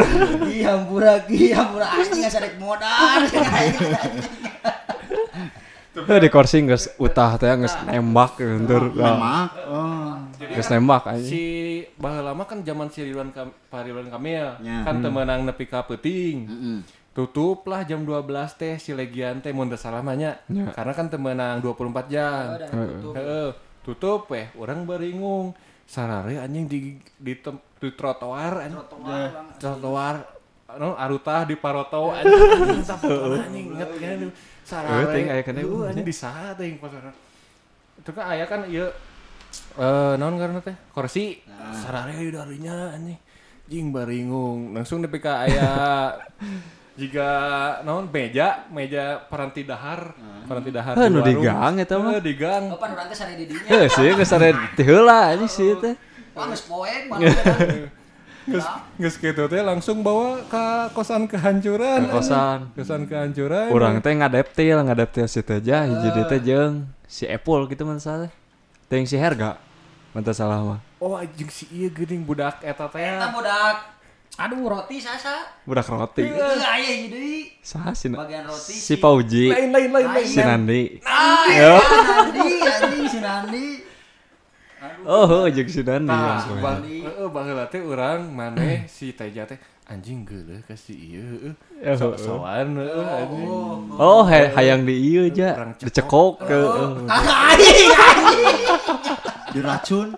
ki 0.44 0.56
hampura 0.64 1.14
ki 1.25 1.40
hampura 1.54 1.87
anjing 1.92 2.18
nggak 2.18 2.32
sadek 2.32 2.54
modal 2.58 3.20
Heuh 5.96 6.20
di 6.20 6.28
kursi 6.28 6.60
geus 6.68 6.92
utah 7.00 7.40
teh 7.40 7.48
geus 7.56 7.72
nembak 7.88 8.36
gentur 8.36 8.92
lemak 8.92 9.48
oh 9.64 10.20
geus 10.36 10.68
nembak 10.68 11.08
anjing 11.08 11.32
si 11.32 11.44
baheula 11.96 12.36
mah 12.36 12.44
kan 12.44 12.60
zaman 12.60 12.92
si 12.92 13.00
Ridwan 13.08 13.32
Kam 13.32 13.48
Pak 13.72 13.80
Ridwan 13.88 14.12
Kamil 14.12 14.60
Ya. 14.60 14.84
kan 14.84 15.00
teu 15.00 15.08
meunang 15.08 15.48
nepi 15.48 15.64
ka 15.64 15.88
peuting. 15.88 16.36
Heeh. 16.44 16.78
Tutup 17.16 17.64
lah 17.64 17.80
jam 17.88 18.04
12 18.04 18.28
teh 18.60 18.76
si 18.76 18.92
Legian 18.92 19.40
teh 19.40 19.48
mun 19.56 19.72
teu 19.72 19.80
salah 19.80 20.04
mah 20.04 20.12
nya. 20.12 20.36
Karena 20.76 20.92
kan 20.92 21.08
teu 21.08 21.16
meunang 21.16 21.64
24 21.64 22.12
jam. 22.12 22.60
Heeh, 23.16 23.56
tutup 23.80 24.28
weh, 24.28 24.52
orang 24.60 24.84
beringung. 24.84 25.56
Sarare 25.88 26.36
anjing 26.36 26.68
di 26.68 26.78
di, 27.16 27.32
di 27.80 27.88
trotoar 27.96 28.68
anjing. 28.68 28.84
Trotoar 29.56 30.36
anu 30.66 30.92
arutah 30.98 31.46
di 31.46 31.54
paroto 31.56 32.10
anjing 32.16 32.82
anjing 32.84 33.66
inget 33.72 33.90
kan 33.96 34.20
sarare 34.66 35.14
ting, 35.14 35.26
aya 35.30 35.42
kana 35.46 35.62
Heuh, 35.62 35.87
anjing 35.87 36.02
di 36.02 36.11
saha 36.11 36.50
teh 36.58 36.75
pas 36.82 36.90
itu 37.96 38.11
kan 38.11 38.25
aya 38.26 38.44
kan 38.50 38.66
ieu 38.66 38.90
eh 39.78 40.12
naon 40.18 40.37
karena 40.37 40.58
teh? 40.58 40.75
Kursi 40.90 41.38
sarare 41.70 42.18
di 42.18 42.35
darinya 42.35 42.90
anjing. 42.92 43.16
Jing 43.66 43.94
baringung. 43.94 44.75
Langsung 44.75 45.02
nepi 45.02 45.23
ka 45.23 45.46
aya 45.46 45.70
jika 47.00 47.28
naon? 47.87 48.11
Meja. 48.11 48.66
Meja 48.75 49.23
paranti 49.30 49.62
dahar. 49.62 50.14
Paranti 50.50 50.70
dahar 50.75 50.94
Heuh, 50.99 51.08
di 51.23 51.35
warung. 51.35 51.42
gang 51.46 51.75
eta 51.78 51.94
mah. 51.99 52.18
Di 52.18 52.35
gang. 52.35 52.64
Orang 52.75 53.06
teh 53.06 53.16
sare 53.16 53.35
di 53.38 53.46
dinya. 53.46 53.70
Heuh 53.70 53.87
sih 53.87 54.11
geus 54.18 54.28
sare 54.28 54.50
teh 54.75 54.85
heula 54.85 55.30
anjing 55.30 55.50
sih 55.50 55.73
teh. 55.78 55.94
Wah 56.35 56.50
geus 56.50 56.66
poek 56.66 57.06
geus 58.46 59.16
kitu 59.18 59.44
teh 59.50 59.62
langsung 59.62 60.06
bawa 60.06 60.38
ke 60.46 60.64
kosan 60.94 61.26
kehancuran. 61.26 62.06
Ke 62.06 62.10
kosan. 62.14 62.58
Kosan 62.78 63.02
kehancuran. 63.10 63.74
Urang 63.74 63.98
teh 63.98 64.14
ngadeptil, 64.14 64.78
ngadeptil 64.86 65.26
si 65.26 65.42
Teja 65.42 65.82
hiji 65.84 66.08
di 66.14 66.22
teh 66.30 66.40
jeung 66.40 66.86
si 67.06 67.26
Apple 67.26 67.66
gitu 67.70 67.82
man 67.86 67.98
salah 67.98 68.30
teh 68.86 69.02
si 69.02 69.18
Herga 69.18 69.58
mantap 70.14 70.34
salah 70.34 70.62
mah 70.62 70.80
Oh 70.96 71.12
anjing 71.18 71.50
si 71.52 71.68
iya 71.70 71.90
geuning 71.92 72.24
budak 72.24 72.62
eta 72.64 72.86
teh. 72.88 73.02
Eta 73.04 73.28
budak 73.30 73.76
aduh 74.36 74.68
roti 74.68 75.00
sasa 75.00 75.48
budak 75.62 75.86
roti 75.88 76.24
Teu 76.26 76.34
aya 76.60 76.92
ieu 76.92 77.08
deui 77.08 77.38
sah 77.62 77.94
si 77.94 78.10
bagian 78.12 78.44
roti 78.44 78.74
si 78.74 78.94
Pauji 78.96 79.48
Lain 79.48 79.70
lain 79.72 79.90
lain 79.92 80.08
lain. 80.12 80.26
si 80.26 80.40
Nandi 80.42 80.82
Ah, 81.04 81.46
Yo. 81.52 81.74
Nandi, 81.80 82.48
anjing 82.64 83.06
si 83.06 83.18
Nandi. 83.22 83.66
Oh 85.05 85.47
jeung 85.47 85.66
si 85.66 85.81
Nandi 85.81 86.07
Nah, 86.07 86.23
langsung 86.35 86.59
bang, 86.59 86.78
aja. 86.78 87.07
heeh 87.07 87.28
baheula 87.28 87.64
teh 87.66 87.81
urang 87.81 88.21
maneh 88.28 88.85
si 88.87 89.11
Teja 89.11 89.45
teh 89.45 89.57
anjing 89.85 90.23
geuleuh 90.23 90.59
ka 90.61 90.75
si 90.75 90.93
ieu 90.93 91.23
heeh. 91.23 91.55
Ya, 91.78 91.93
So- 91.95 92.12
heeh. 92.12 92.66
Heeh 92.75 93.07
anjing. 93.16 93.49
oh 93.95 94.23
hay- 94.23 94.50
hayang 94.50 94.83
di 94.83 94.95
ieu 95.05 95.26
aja 95.26 95.73
cekok. 95.73 95.85
dicekok 95.85 96.33
ke 96.43 96.59
Ah, 97.07 97.23
anjing, 97.50 97.88
anjing. 97.93 98.57
diracun 99.49 100.09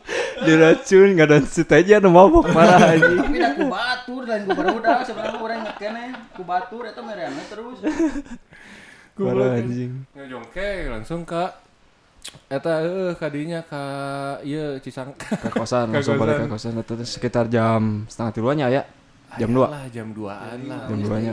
diracun 0.41 1.09
nggak 1.13 1.29
ada 1.29 1.39
si 1.45 1.63
Teja 1.63 1.99
nu 1.99 2.09
mabok 2.09 2.49
marah 2.49 2.91
aja 2.91 3.07
Tapi 3.07 3.39
ku 3.55 3.67
batur 3.69 4.23
lain 4.25 4.43
ku 4.43 4.53
barudak 4.53 4.99
sebenarnya 5.05 5.39
urang 5.39 5.61
ngekene 5.63 6.05
ku 6.33 6.43
batur 6.43 6.83
eta 6.85 7.01
merana 7.01 7.43
terus. 7.45 7.79
marah 9.15 9.51
anjing 9.55 9.93
Ngejongke 10.11 10.69
langsung 10.89 11.23
ka 11.23 11.55
eta 12.49 12.81
heeh 12.81 13.13
kadinya 13.17 13.61
ka 13.65 13.83
ieu 14.45 14.81
Cisang. 14.81 15.13
ke 15.17 15.49
kosan 15.53 15.91
langsung 15.93 16.17
balik 16.17 16.45
ke 16.45 16.47
kosan 16.49 16.81
itu 16.81 16.95
sekitar 17.05 17.49
jam 17.49 18.09
setengah 18.09 18.33
tiluannya 18.33 18.67
ya 18.73 18.83
jam 19.37 19.51
dua? 19.53 19.67
Lah 19.69 19.85
jam 19.93 20.09
2-an 20.17 20.59
lah. 20.65 20.89
jam 20.89 20.99
dua 21.05 21.17
nya 21.21 21.33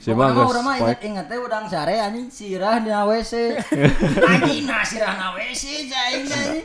si 0.00 0.08
urang 0.16 0.64
mah 0.64 0.80
poek 0.80 1.00
inget 1.04 1.28
teh 1.28 1.36
udang 1.36 1.68
sare 1.68 2.00
anjing. 2.00 2.32
Sirah 2.32 2.80
di 2.80 2.88
WC. 2.88 3.52
Anjing 4.24 4.64
nah 4.72 4.80
sirah 4.80 5.12
na 5.12 5.36
WC 5.36 5.92
jaing 5.92 6.24
anjing. 6.24 6.64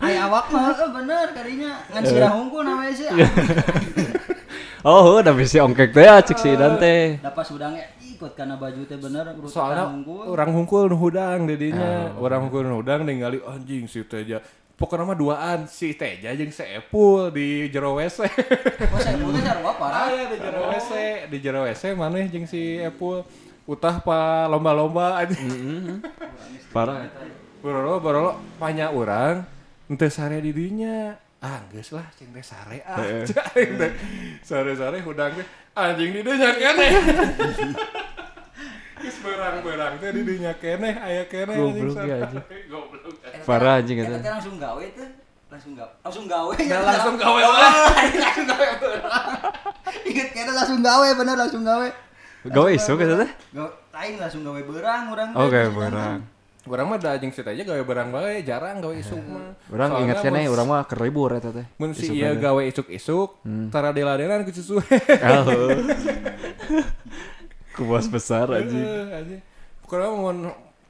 Aya 0.00 0.24
awak 0.24 0.48
mah 0.48 0.72
heueuh 0.72 0.88
bener 0.88 1.36
kadinya. 1.36 1.84
Ngan 1.92 2.02
sirah 2.08 2.32
hungkul 2.32 2.64
na 2.64 2.80
WC. 2.80 3.12
oh 4.88 5.20
udah 5.20 5.36
bisa 5.36 5.60
ongkek 5.68 5.92
teh 5.92 6.08
ya, 6.08 6.16
cek 6.24 6.38
si 6.40 6.48
Idan 6.56 6.80
teh 6.80 7.20
Dapat 7.20 7.44
udangnya 7.52 7.84
ikut 8.16 8.32
karena 8.32 8.56
baju 8.56 8.80
teh 8.88 8.96
bener 8.96 9.36
Soalnya 9.46 9.86
hungkul. 9.92 10.24
orang 10.32 10.50
hungkul 10.56 10.88
hudang 10.96 11.44
dedinya. 11.44 12.16
Orang 12.16 12.48
hungkul 12.48 12.64
hudang 12.64 13.04
ningali 13.04 13.38
anjing 13.44 13.84
si 13.84 14.00
Teja. 14.08 14.40
Pokoknya 14.76 15.08
mah 15.08 15.16
duaan 15.16 15.64
si 15.64 15.96
Teja 15.96 16.32
jeung 16.36 16.52
si 16.52 16.64
Epul 16.64 17.32
di 17.32 17.68
jero 17.72 17.96
WC. 17.96 18.24
Oh 18.92 19.00
saya 19.00 19.16
punya 19.16 19.40
sarua 19.40 19.72
parah. 19.76 20.08
Aya 20.12 20.24
di 20.28 20.36
jero 20.36 20.60
WC, 20.68 20.90
di 21.32 21.36
jero 21.40 21.60
WC 21.64 21.82
maneh 21.96 22.28
jeung 22.28 22.44
si 22.44 22.80
Epul 22.80 23.24
utah 23.64 23.98
pa 24.00 24.46
lomba-lomba 24.46 25.20
aja. 25.20 25.36
parah 26.72 27.08
Borolo 27.56 27.98
borolo 27.98 28.32
banyak 28.60 28.92
orang 28.92 29.42
ente 29.88 30.06
sare 30.12 30.38
di 30.44 30.52
dinya. 30.52 31.16
Ah, 31.40 31.64
geus 31.72 31.92
lah 31.92 32.04
cing 32.16 32.32
teh 32.32 32.44
sare 32.44 32.80
ah. 32.84 33.00
Cing 33.24 33.70
teh 33.80 33.92
sare-sare 34.44 35.00
hudang 35.02 35.34
teh 35.36 35.46
anjing 35.72 36.14
di 36.14 36.20
dinya 36.20 36.52
keneh. 36.52 36.92
Geus 39.06 39.18
berang-berang 39.20 39.92
teh 39.96 40.10
di 40.10 40.22
dinya 40.24 40.52
keneh 40.52 40.94
aya 40.98 41.22
keneh 41.24 41.54
anjing 41.54 41.86
Goblok 41.86 42.02
ya, 42.02 42.16
anjing. 42.20 42.42
Goblok. 42.66 43.14
parah 43.44 43.78
anjing 43.78 43.96
Eta 43.96 44.08
itu 44.08 44.18
teh 44.18 44.32
langsung 44.32 44.56
gawe 44.58 44.82
teh. 44.84 45.08
Langsung 45.46 45.72
gawe. 45.72 45.92
Langsung 46.02 46.24
gawe. 46.26 46.52
Nah, 46.58 46.80
langsung 46.90 47.14
gawe 47.16 47.40
Oh, 47.40 47.52
lah. 47.54 47.72
langsung 48.24 48.46
gawe. 48.46 48.66
Ingat 50.02 50.28
kena 50.32 50.52
langsung 50.52 50.80
gawe 50.82 51.08
bener 51.14 51.34
langsung 51.36 51.62
gawe. 51.62 51.88
gawe 52.46 52.70
isu 52.72 52.92
gitu 52.94 53.14
teh 53.16 53.30
Gawe 53.52 53.70
lain 53.92 54.14
langsung 54.18 54.42
gawe 54.42 54.60
berang 54.60 55.02
orang. 55.08 55.28
oh 55.32 55.46
teh, 55.46 55.54
gawe 55.56 55.70
berang 55.72 56.20
Orang 56.66 56.90
mah 56.90 56.98
da 56.98 57.14
jeung 57.14 57.30
si 57.30 57.46
Teja 57.46 57.62
gawe 57.62 57.78
barang 57.80 58.10
bae, 58.10 58.42
jarang 58.42 58.82
gawe 58.82 58.90
isuk 58.92 59.22
mah. 59.22 59.54
orang 59.70 60.02
ingat 60.02 60.18
kene 60.20 60.42
mun- 60.42 60.50
orang 60.50 60.66
mah 60.66 60.82
keribur 60.82 61.30
eta 61.30 61.54
teh 61.54 61.62
mun 61.76 61.94
si 61.94 62.10
Isuk 62.10 62.18
ieu 62.18 62.34
gawe 62.36 62.58
isuk-isuk, 62.66 63.38
tara 63.70 63.94
deladenan 63.94 64.42
ku 64.42 64.50
susu. 64.50 64.82
Kuas 67.76 68.06
besar. 68.06 68.48
Heeh, 68.50 68.64
anjing. 69.12 69.40
Pokoknya 69.80 70.08
mun 70.10 70.38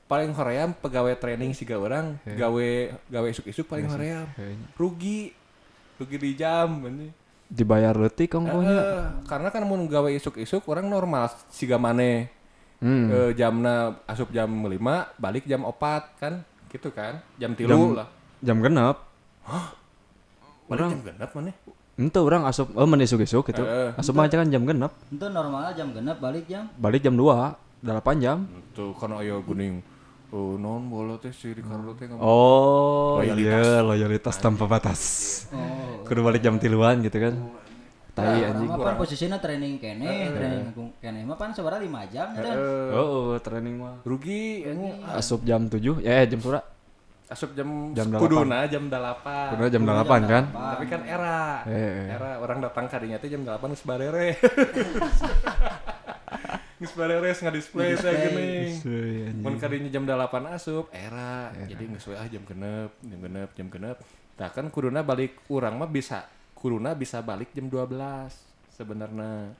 paling 0.06 0.30
hoream 0.32 0.70
pegawai 0.72 1.12
training 1.14 1.50
siga 1.50 1.76
orang 1.76 2.14
gawe 2.24 2.68
gawe 3.04 3.26
isuk-isuk 3.28 3.66
paling 3.66 3.90
hoream 3.90 4.22
Kayaknya. 4.32 4.66
rugi 4.72 5.34
rugi 5.96 6.16
di 6.16 6.30
jam 6.32 6.80
anjing. 6.80 7.10
Dibayar 7.44 7.92
leutik 7.92 8.30
ongkohnya. 8.32 8.70
Heeh, 8.72 9.04
karena 9.24 9.48
kan 9.48 9.62
mun 9.62 9.84
gawe 9.84 10.06
isuk-isuk 10.08 10.62
orang 10.64 10.86
normal 10.86 11.26
siga 11.48 11.76
maneh 11.76 12.30
Hmm. 12.76 13.08
Eh, 13.08 13.32
jamna 13.32 14.04
asup 14.04 14.28
jam 14.30 14.52
5 14.52 14.76
balik 15.16 15.42
jam 15.42 15.64
4 15.64 15.72
kan 16.14 16.44
gitu 16.68 16.92
kan 16.92 17.24
jam 17.34 17.56
tilu 17.56 17.72
Jam- 17.72 17.96
lah 17.96 18.08
Jam 18.38 18.60
genep. 18.60 19.00
balik 20.68 20.84
jam 20.86 21.00
genep 21.02 21.30
maneh 21.32 21.54
Ente 21.96 22.20
orang 22.20 22.44
asup 22.44 22.68
oh 22.72 22.84
men 22.84 23.00
isuk-isuk 23.00 23.40
gitu. 23.46 23.64
Heeh. 23.64 23.96
Asup 23.96 24.12
mah 24.12 24.28
kan 24.28 24.44
jam 24.46 24.62
genep. 24.62 24.92
Itu 25.08 25.26
normal 25.28 25.72
jam 25.72 25.90
genep 25.90 26.20
balik 26.20 26.44
jam. 26.44 26.68
Balik 26.76 27.00
jam 27.00 27.16
2, 27.16 27.56
8 27.80 28.20
jam. 28.20 28.44
tuh 28.70 28.92
karena 28.92 29.16
aya 29.18 29.40
geuning 29.40 29.80
oh 30.28 30.54
non 30.54 30.84
bola 30.86 31.16
teh 31.16 31.32
si 31.32 31.48
Ricardo 31.48 31.96
teh 31.96 32.04
ngomong 32.04 32.20
Oh, 32.20 33.16
Loyalitas. 33.16 33.64
iya, 33.64 33.80
loyalitas 33.80 34.36
tanpa 34.36 34.68
batas. 34.68 35.00
Oh. 35.48 36.04
Kudu 36.04 36.20
balik 36.20 36.44
jam 36.44 36.60
tiluan 36.60 37.00
gitu 37.00 37.16
kan. 37.16 37.32
Tai 38.12 38.28
Nah, 38.34 38.48
anjing. 38.50 38.68
pan 38.70 38.96
posisinya 38.96 39.36
training 39.36 39.76
kene, 39.76 40.08
training 40.30 40.64
kene 40.98 41.20
mah 41.24 41.36
pan 41.36 41.52
sebenarnya 41.52 41.80
5 41.80 42.04
jam 42.10 42.28
kan. 42.30 42.44
Eh, 42.52 42.88
Oh, 42.92 43.32
oh, 43.32 43.40
training 43.40 43.76
mah. 43.76 44.00
rugi 44.02 44.64
anjing. 44.64 45.00
Asup 45.06 45.40
jam 45.42 45.64
7, 45.66 46.00
ya 46.00 46.24
jam 46.24 46.40
sura. 46.40 46.60
Asup 47.26 47.50
jam, 47.52 47.90
Jam 47.90 48.06
jam 48.06 48.06
delapan. 48.08 48.22
kuduna 48.22 48.58
jam 48.66 48.84
8 48.86 49.50
Kudu 49.50 49.64
jam 49.68 49.82
8 49.82 50.22
kan. 50.24 50.44
tapi 50.46 50.84
kan 50.86 51.02
era. 51.02 51.66
Eh, 51.66 51.74
eh. 51.74 52.06
era 52.12 52.38
orang 52.38 52.58
datang 52.60 52.86
kadinya 52.86 53.16
teh 53.16 53.26
jam 53.26 53.42
8 53.42 53.58
geus 53.66 53.82
barere. 53.82 54.28
Geus 56.76 56.92
barere 56.92 57.24
geus 57.24 57.40
ngadisplay 57.40 57.96
teh 57.96 58.12
anjing. 58.12 59.40
mun 59.40 59.56
kadinya 59.56 59.88
jam 59.88 60.04
8 60.04 60.28
asup 60.52 60.92
era. 60.92 61.48
Jadi 61.58 61.88
geus 61.88 62.06
ah 62.10 62.26
jam 62.26 62.44
genep 62.44 62.92
jam 63.00 63.18
genep 63.18 63.48
jam 63.54 63.66
genep. 63.66 63.96
Tah 64.36 64.52
kan 64.52 64.68
kuduna 64.68 65.00
balik 65.00 65.40
urang 65.48 65.74
mah 65.74 65.88
bisa 65.88 66.28
kuduna 66.52 66.92
bisa 66.92 67.20
balik 67.20 67.50
jam 67.50 67.66
12 67.66 67.88
sebenarnya 68.70 69.56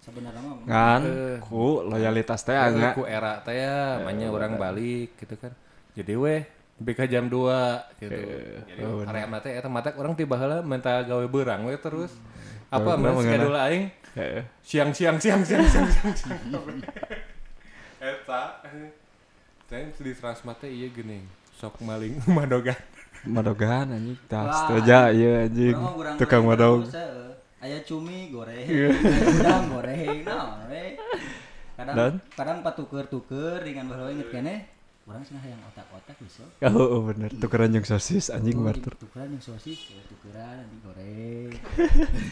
Sebenarnya 0.00 0.42
mah 0.42 0.56
Kan, 0.66 1.00
Eh. 1.00 1.38
ku 1.40 1.80
loyalitas 1.80 2.42
teh 2.42 2.52
Eh, 2.52 2.60
anga. 2.60 2.92
ku 2.92 3.06
era 3.06 3.38
teh 3.40 3.54
ya 3.54 4.02
banyak 4.02 4.28
orang 4.28 4.58
balik 4.58 5.14
gitu 5.16 5.38
kan. 5.38 5.54
Jadi 5.94 6.12
weh 6.12 6.42
BK 6.74 7.06
jam 7.06 7.24
2 7.26 8.02
gitu 8.02 8.18
jadi 8.66 8.82
oh, 8.82 9.06
area 9.06 9.26
mata 9.26 9.46
eta 9.46 9.68
mata 9.68 9.94
orang 9.94 10.14
tiba 10.14 10.34
heula 10.34 10.58
minta 10.60 11.02
gawe 11.02 11.22
beurang 11.24 11.66
we 11.66 11.76
terus 11.76 12.10
apa 12.68 12.94
beurang 12.94 13.14
mun 13.14 13.22
mengenai- 13.22 13.38
schedule 13.38 13.58
aing 13.60 13.84
Heeh. 14.14 14.42
siang 14.60 14.90
siang 14.90 15.16
siang 15.18 15.42
siang 15.42 15.66
siang 15.66 15.86
siang 15.90 16.14
siang 16.14 16.38
eta 18.00 18.42
saya 19.64 19.90
di 19.90 20.12
transmata 20.12 20.66
iya 20.66 20.86
geuning 20.88 21.24
sok 21.54 21.80
maling 21.80 22.18
madogan 22.36 22.76
Madogan 23.24 23.88
anjing. 23.88 24.20
Tas 24.28 24.68
teja 24.68 25.08
ieu 25.08 25.48
anjing. 25.48 25.72
Tukang 26.20 26.44
madog. 26.44 26.84
eh. 26.92 27.32
Aya 27.64 27.80
cumi 27.80 28.28
goreng, 28.28 28.68
udang 29.40 29.72
goreng, 29.72 30.20
naon 30.28 30.68
we. 30.68 31.00
Kadang 31.72 31.94
Dan? 31.96 32.12
kadang 32.36 32.58
patuker-tuker 32.60 33.64
dengan 33.64 33.88
baheula 33.88 34.12
inget 34.12 34.28
kene. 34.28 34.68
Urang 35.04 35.20
cenah 35.20 35.44
yang 35.44 35.60
otak-otak 35.68 36.16
bisa. 36.24 36.44
Oh, 36.72 36.98
oh 36.98 37.00
bener. 37.04 37.28
Tukeran 37.36 37.76
jeung 37.76 37.84
sosis 37.84 38.32
anjing 38.32 38.56
Oh, 38.56 38.64
barter. 38.64 38.92
Tukeran 38.96 39.28
yang 39.36 39.44
sosis, 39.44 39.92
ya, 39.92 40.00
tukeran 40.08 40.64
nanti 40.64 40.76
goreng. 40.80 41.50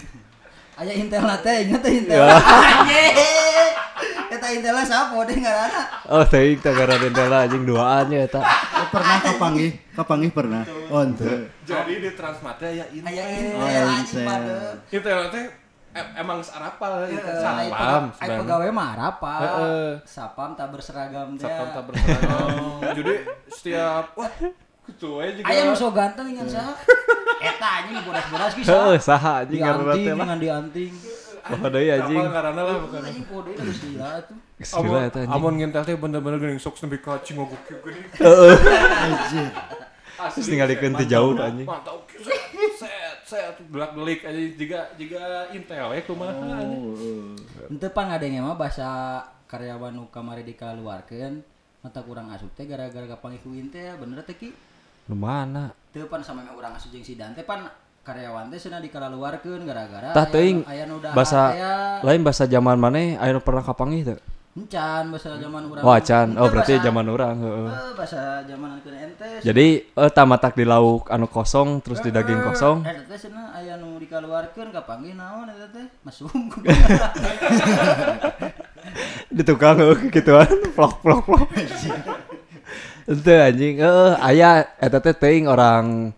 Aya 0.81 0.93
intel 0.97 1.21
teh, 1.45 1.69
inget 1.69 1.81
teh 1.85 1.93
intel. 2.01 2.17
Ya. 2.17 2.33
Anjing. 2.73 3.15
Eta 4.33 4.49
intel 4.57 4.77
sapo 4.89 5.21
deh 5.29 5.37
ngaranna. 5.37 5.83
Oh, 6.09 6.25
teuing 6.25 6.65
teh 6.65 6.73
gara 6.73 6.97
dendela 6.97 7.45
anjing 7.45 7.69
duaan 7.69 8.09
ya 8.09 8.25
eta. 8.25 8.41
Oh, 8.41 8.89
pernah 8.89 9.21
kapanggih 9.21 9.71
kapanggih 9.93 10.33
pernah 10.33 10.65
oh 10.89 11.05
jadi 11.69 11.93
di 12.01 12.11
transmata 12.17 12.65
ya 12.65 12.89
Oh, 12.89 13.69
intel 14.01 14.29
intel. 14.89 15.23
teh 15.29 15.45
em- 15.45 15.62
emang 15.93 16.39
sarapal 16.41 17.05
Iya, 17.05 17.15
itu 17.15 17.31
Ai 17.31 17.69
sapam 17.69 18.05
ai 18.17 18.29
pegawai 18.35 18.69
mah 18.71 18.91
apa? 18.97 19.35
Heeh. 19.39 19.89
Sapam 20.03 20.51
tak 20.53 20.69
berseragam 20.71 21.37
teh. 21.37 21.45
sapam 21.45 21.67
tak 21.71 21.85
berseragam 21.87 22.49
jadi 22.99 23.15
setiap 23.47 24.05
wah 24.15 24.33
gitu 24.83 25.21
aja 25.21 25.31
juga 25.33 25.47
Aya 25.47 25.61
nu 25.65 25.75
so 25.75 25.89
ganteng 25.91 26.27
ingan 26.29 26.49
saha? 26.49 26.73
Eta 27.43 27.69
anjing 27.79 27.97
bodas-bodas 28.03 28.53
ki 28.53 28.63
Heeh, 28.63 28.97
saha? 28.97 28.99
saha 28.99 29.33
anjing 29.43 29.61
anting 29.61 29.83
teh 29.99 30.11
lah. 30.11 30.19
dengan 30.19 30.39
di 30.39 30.49
anting. 30.49 30.93
Oh, 31.43 31.59
deui 31.67 31.91
anjing. 31.91 32.23
Apa 32.23 32.31
ngaranna 32.31 32.63
lah 32.63 32.77
bukan 32.79 33.01
Anjing 33.03 33.27
kode 33.27 33.51
geus 33.53 33.79
gila 33.83 34.11
tuh. 34.23 34.37
Gila 34.63 35.01
eta 35.03 35.19
anjing. 35.21 35.35
Amun 35.35 35.53
ngintel 35.59 35.83
teh 35.83 35.95
bener-bener 35.95 36.39
geuning 36.39 36.57
sok 36.57 36.79
sampai 36.79 36.99
kacing 36.99 37.35
ngogok 37.37 37.61
geuning. 37.67 38.07
anjir 38.15 39.51
Terus 40.23 40.47
tinggalikeun 40.47 40.95
teu 40.95 41.07
jauh 41.11 41.35
anjing. 41.35 41.67
Mantap. 41.67 41.99
Set 43.33 43.41
set 43.49 43.65
belak-belik 43.73 44.21
aja 44.29 44.41
juga 44.61 44.81
juga 45.01 45.49
intel 45.57 45.89
ya 45.97 46.03
kumaha 46.05 46.69
oh, 46.69 46.93
oh. 46.93 47.33
Henteu 47.73 47.89
pan 47.89 48.13
ngadenge 48.13 48.45
mah 48.45 48.61
bahasa 48.61 49.25
karyawan 49.49 49.97
nu 49.97 50.05
kamari 50.13 50.45
dikaluarkeun 50.45 51.41
mata 51.81 52.05
kurang 52.05 52.29
asup 52.29 52.53
teh 52.53 52.69
gara-gara 52.69 53.09
kapanggih 53.09 53.41
ku 53.41 53.57
teh 53.73 53.97
bener 53.97 54.21
teh 54.29 54.37
ki 54.37 54.53
Lu 55.09 55.17
mana? 55.17 55.73
teu 55.97 56.05
pan 56.13 56.21
sama 56.21 56.45
urang 56.53 56.77
asup 56.77 56.93
jeung 56.93 57.01
si 57.01 57.17
Dan 57.17 57.33
teh 57.33 57.49
pan 57.49 57.65
karyawan 58.05 58.53
teh 58.53 58.61
cenah 58.61 58.85
dikalaluarkeun 58.85 59.65
gara-gara 59.65 60.13
Tah 60.13 60.29
teuing 60.29 60.69
nu 60.69 61.01
bahasa 61.17 61.57
teh 61.57 62.05
lain 62.05 62.21
bahasa 62.21 62.45
zaman 62.45 62.77
mana 62.77 63.17
aya 63.17 63.33
nu 63.33 63.41
pernah 63.41 63.65
kapanggih 63.65 64.13
teu? 64.13 64.21
Encan 64.53 65.09
bahasa 65.09 65.41
zaman 65.41 65.65
urang 65.65 65.81
Oh. 65.81 65.89
Oh, 65.89 65.97
Henteu 65.97 66.45
berarti 66.53 66.75
bahasa- 66.77 66.85
zaman 66.85 67.07
orang, 67.09 67.37
heeh. 67.41 67.69
heuh, 67.73 67.93
bahasa 67.97 68.21
zaman 68.45 68.71
keun 68.85 68.97
ente 69.01 69.29
Jadi 69.41 69.67
eh 69.89 70.11
tamatak 70.13 70.53
di 70.53 70.65
lauk 70.69 71.09
anu 71.09 71.25
kosong 71.25 71.81
terus 71.81 72.05
di 72.05 72.13
daging 72.13 72.45
kosong. 72.45 72.85
Eta 72.85 73.01
teh 73.09 73.19
cenah 73.19 73.57
aya 73.57 73.81
nu 73.81 73.97
dikaluarkeun 73.97 74.69
kapanggih 74.69 75.17
naon 75.17 75.49
eta 75.49 75.73
teh 75.73 75.89
mesum 76.05 76.29
Di 79.33 79.43
tukang 79.43 79.81
heuh 79.81 79.97
gituan 80.13 80.49
vlog 80.77 81.01
vlog 81.01 81.21
vlog. 81.25 81.49
Ente 83.03 83.35
anjing, 83.35 83.81
eh 83.81 84.13
aya 84.21 84.69
eta 84.77 85.01
teh 85.01 85.17
teuing 85.17 85.49
orang 85.49 86.13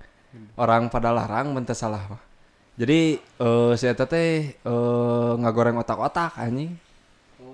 orang 0.59 0.91
pada 0.91 1.15
larang 1.15 1.55
mun 1.55 1.63
teu 1.63 1.73
salah. 1.73 2.03
Jadi 2.75 3.15
eh 3.17 3.73
si 3.79 3.87
eta 3.87 4.05
teh 4.05 4.59
eh 4.59 5.31
ngagoreng 5.39 5.79
otak-otak 5.79 6.35
anjing. 6.35 6.75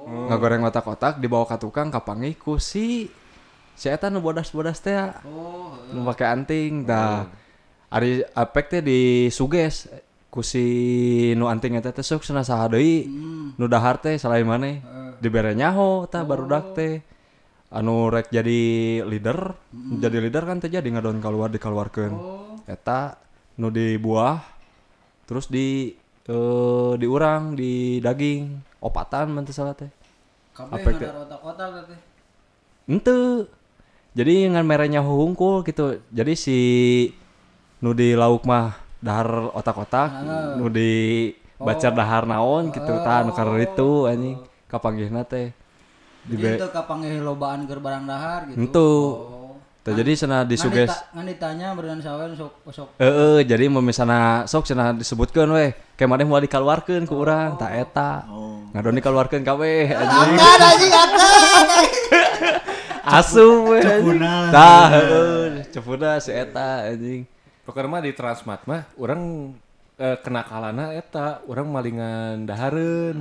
Ngagoreng 0.07 0.65
otak-otak 0.65 1.19
dibawa 1.19 1.45
ka 1.45 1.61
tukang 1.61 1.93
kapanggih 1.93 2.39
ku 2.39 2.57
si 2.57 3.11
eta 3.81 4.13
nu 4.13 4.21
bodas-bodas 4.21 4.77
teh 4.85 4.93
ya. 4.93 5.25
oh 5.25 5.73
nu 5.93 6.05
pakai 6.05 6.27
anting 6.29 6.85
dah. 6.85 7.27
Ari 7.91 8.23
apek 8.37 8.67
teh 8.71 8.81
di 8.85 9.01
suges. 9.33 9.89
Ku 10.31 10.47
si 10.47 11.35
nu 11.35 11.51
anting 11.51 11.75
eta 11.75 11.91
teh 11.91 12.05
sok 12.05 12.23
cenah 12.23 12.47
saha 12.47 12.77
deui. 12.77 13.09
Nu 13.57 13.67
dahar 13.67 13.99
teh 13.99 14.21
salain 14.21 14.47
maneh. 14.47 14.85
Dibere 15.21 15.53
nyaho 15.57 16.07
tah 16.07 16.23
barudak 16.23 16.77
teh. 16.77 17.03
Anu 17.73 18.13
rek 18.13 18.31
jadi 18.31 19.03
leader. 19.03 19.57
Jadi 19.73 20.17
leader 20.21 20.45
kan 20.47 20.61
teh 20.61 20.71
jadi 20.71 20.87
ngadon 20.87 21.19
keluar 21.19 21.49
dikeluarkeun 21.49 22.41
eta 22.71 23.19
nu 23.59 23.69
dibuah 23.75 24.39
terus 25.27 25.51
di 25.51 25.91
eh 26.31 26.93
di 26.95 27.07
urang 27.11 27.59
di 27.59 27.99
daging 27.99 28.70
opatan 28.81 29.31
mun 29.31 29.45
teu 29.45 29.55
salah 29.55 29.77
teh 29.77 29.93
kabeh 30.57 30.81
Apa 30.83 31.29
otak-otak 31.29 31.69
teh 31.89 32.01
Ente. 32.91 33.47
Jadi 34.11 34.51
ngan 34.51 34.67
merenya 34.67 34.99
hungkul 34.99 35.63
gitu. 35.63 36.03
Jadi 36.11 36.35
si 36.35 36.59
nu 37.79 37.95
di 37.95 38.19
lauk 38.19 38.43
mah 38.43 38.75
dahar 38.99 39.55
otak-otak, 39.55 40.27
nu 40.59 40.67
di 40.67 41.31
bacar 41.55 41.95
dahar 41.95 42.27
naon 42.27 42.75
gitu. 42.75 42.91
Tah 43.07 43.23
nu 43.23 43.31
karena 43.31 43.63
itu 43.63 44.11
anjing 44.11 44.43
kapanggihna 44.67 45.23
teh. 45.23 45.55
Jadi 46.27 46.37
Dibe 46.37 46.51
itu 46.59 46.69
kapanggih 46.69 47.23
lobaan 47.23 47.65
keur 47.71 47.79
barang 47.79 48.05
dahar 48.11 48.41
gitu. 48.51 48.59
Ento. 48.59 48.91
Oh. 48.91 49.40
Tah 49.81 49.97
jadi 49.97 50.13
Ngan 50.13 50.45
disuges 50.45 50.93
Ngan 51.17 51.25
ditanya 51.25 51.73
berenang 51.73 52.05
sok 52.05 52.53
sok 52.69 52.89
Heeh, 53.01 53.49
jadi 53.49 53.65
mau 53.73 53.81
misalnya 53.81 54.45
sok 54.45 54.69
cenah 54.69 54.93
disebutkeun 54.93 55.49
weh, 55.57 55.73
kayak 55.97 56.11
maneh 56.13 56.29
moal 56.29 56.45
dikeluarkeun 56.45 57.09
ku 57.09 57.25
urang, 57.25 57.57
tah 57.57 57.73
eta. 57.73 58.29
Ngadon 58.77 59.01
dikeluarkeun 59.01 59.41
ka 59.41 59.57
weh 59.57 59.89
anjing. 59.89 60.37
Anjing. 60.37 60.93
Asu 63.09 63.73
weh. 63.73 63.81
Cepuna. 63.81 64.53
Tah, 64.53 64.89
cepuna 65.73 66.21
si 66.21 66.31
eta 66.37 66.85
anjing. 66.93 67.25
Pokoknya 67.65 67.89
mah 67.89 68.01
di 68.05 68.13
Transmart 68.13 68.69
mah 68.69 68.85
orang 69.01 69.57
eh, 70.01 70.17
kenakalana 70.25 70.97
eta 70.97 71.45
orang 71.45 71.69
malingan 71.69 72.49
dahareun. 72.49 73.21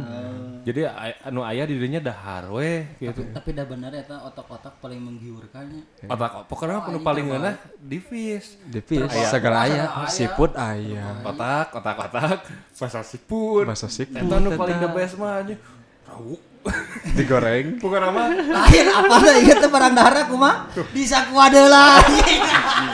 Jadi 0.64 0.88
ay- 0.88 1.20
anu 1.28 1.44
aya 1.44 1.68
di 1.68 1.76
dinya 1.76 2.00
dahar 2.00 2.48
we 2.56 2.88
gitu. 3.04 3.28
Tapi 3.36 3.52
dah 3.52 3.68
bener 3.68 3.92
eta 3.92 4.24
otak-otak 4.24 4.80
paling 4.80 5.04
menggiurkannya. 5.04 6.08
Otak 6.08 6.48
pokoknya 6.48 6.80
anu 6.80 7.04
paling 7.04 7.28
ngeunah 7.28 7.56
di 7.76 8.00
fish. 8.00 8.56
Di 8.64 8.80
fish 8.80 9.12
segala 9.28 9.68
aya, 9.68 10.08
seafood 10.08 10.56
aya. 10.56 11.20
Otak, 11.28 11.76
otak, 11.76 11.98
otak, 12.08 12.40
bahasa 12.80 13.04
siput. 13.04 13.68
Bakso 13.68 13.92
seafood. 13.92 14.24
Eta 14.24 14.36
nu 14.40 14.56
paling 14.56 14.80
the 14.80 14.90
best 14.96 15.20
mah 15.20 15.44
anjing. 15.44 15.60
Rawu. 16.08 16.40
digoreng. 17.18 17.80
Bukan 17.80 18.00
nama 18.04 18.36
Lain 18.36 18.86
apa 18.92 19.16
ieu 19.40 19.56
teh 19.56 19.70
barang 19.72 19.94
dahar 19.96 20.28
kumaha? 20.28 20.68
Di 20.92 21.04
sakuan 21.08 21.52
heula. 21.56 22.04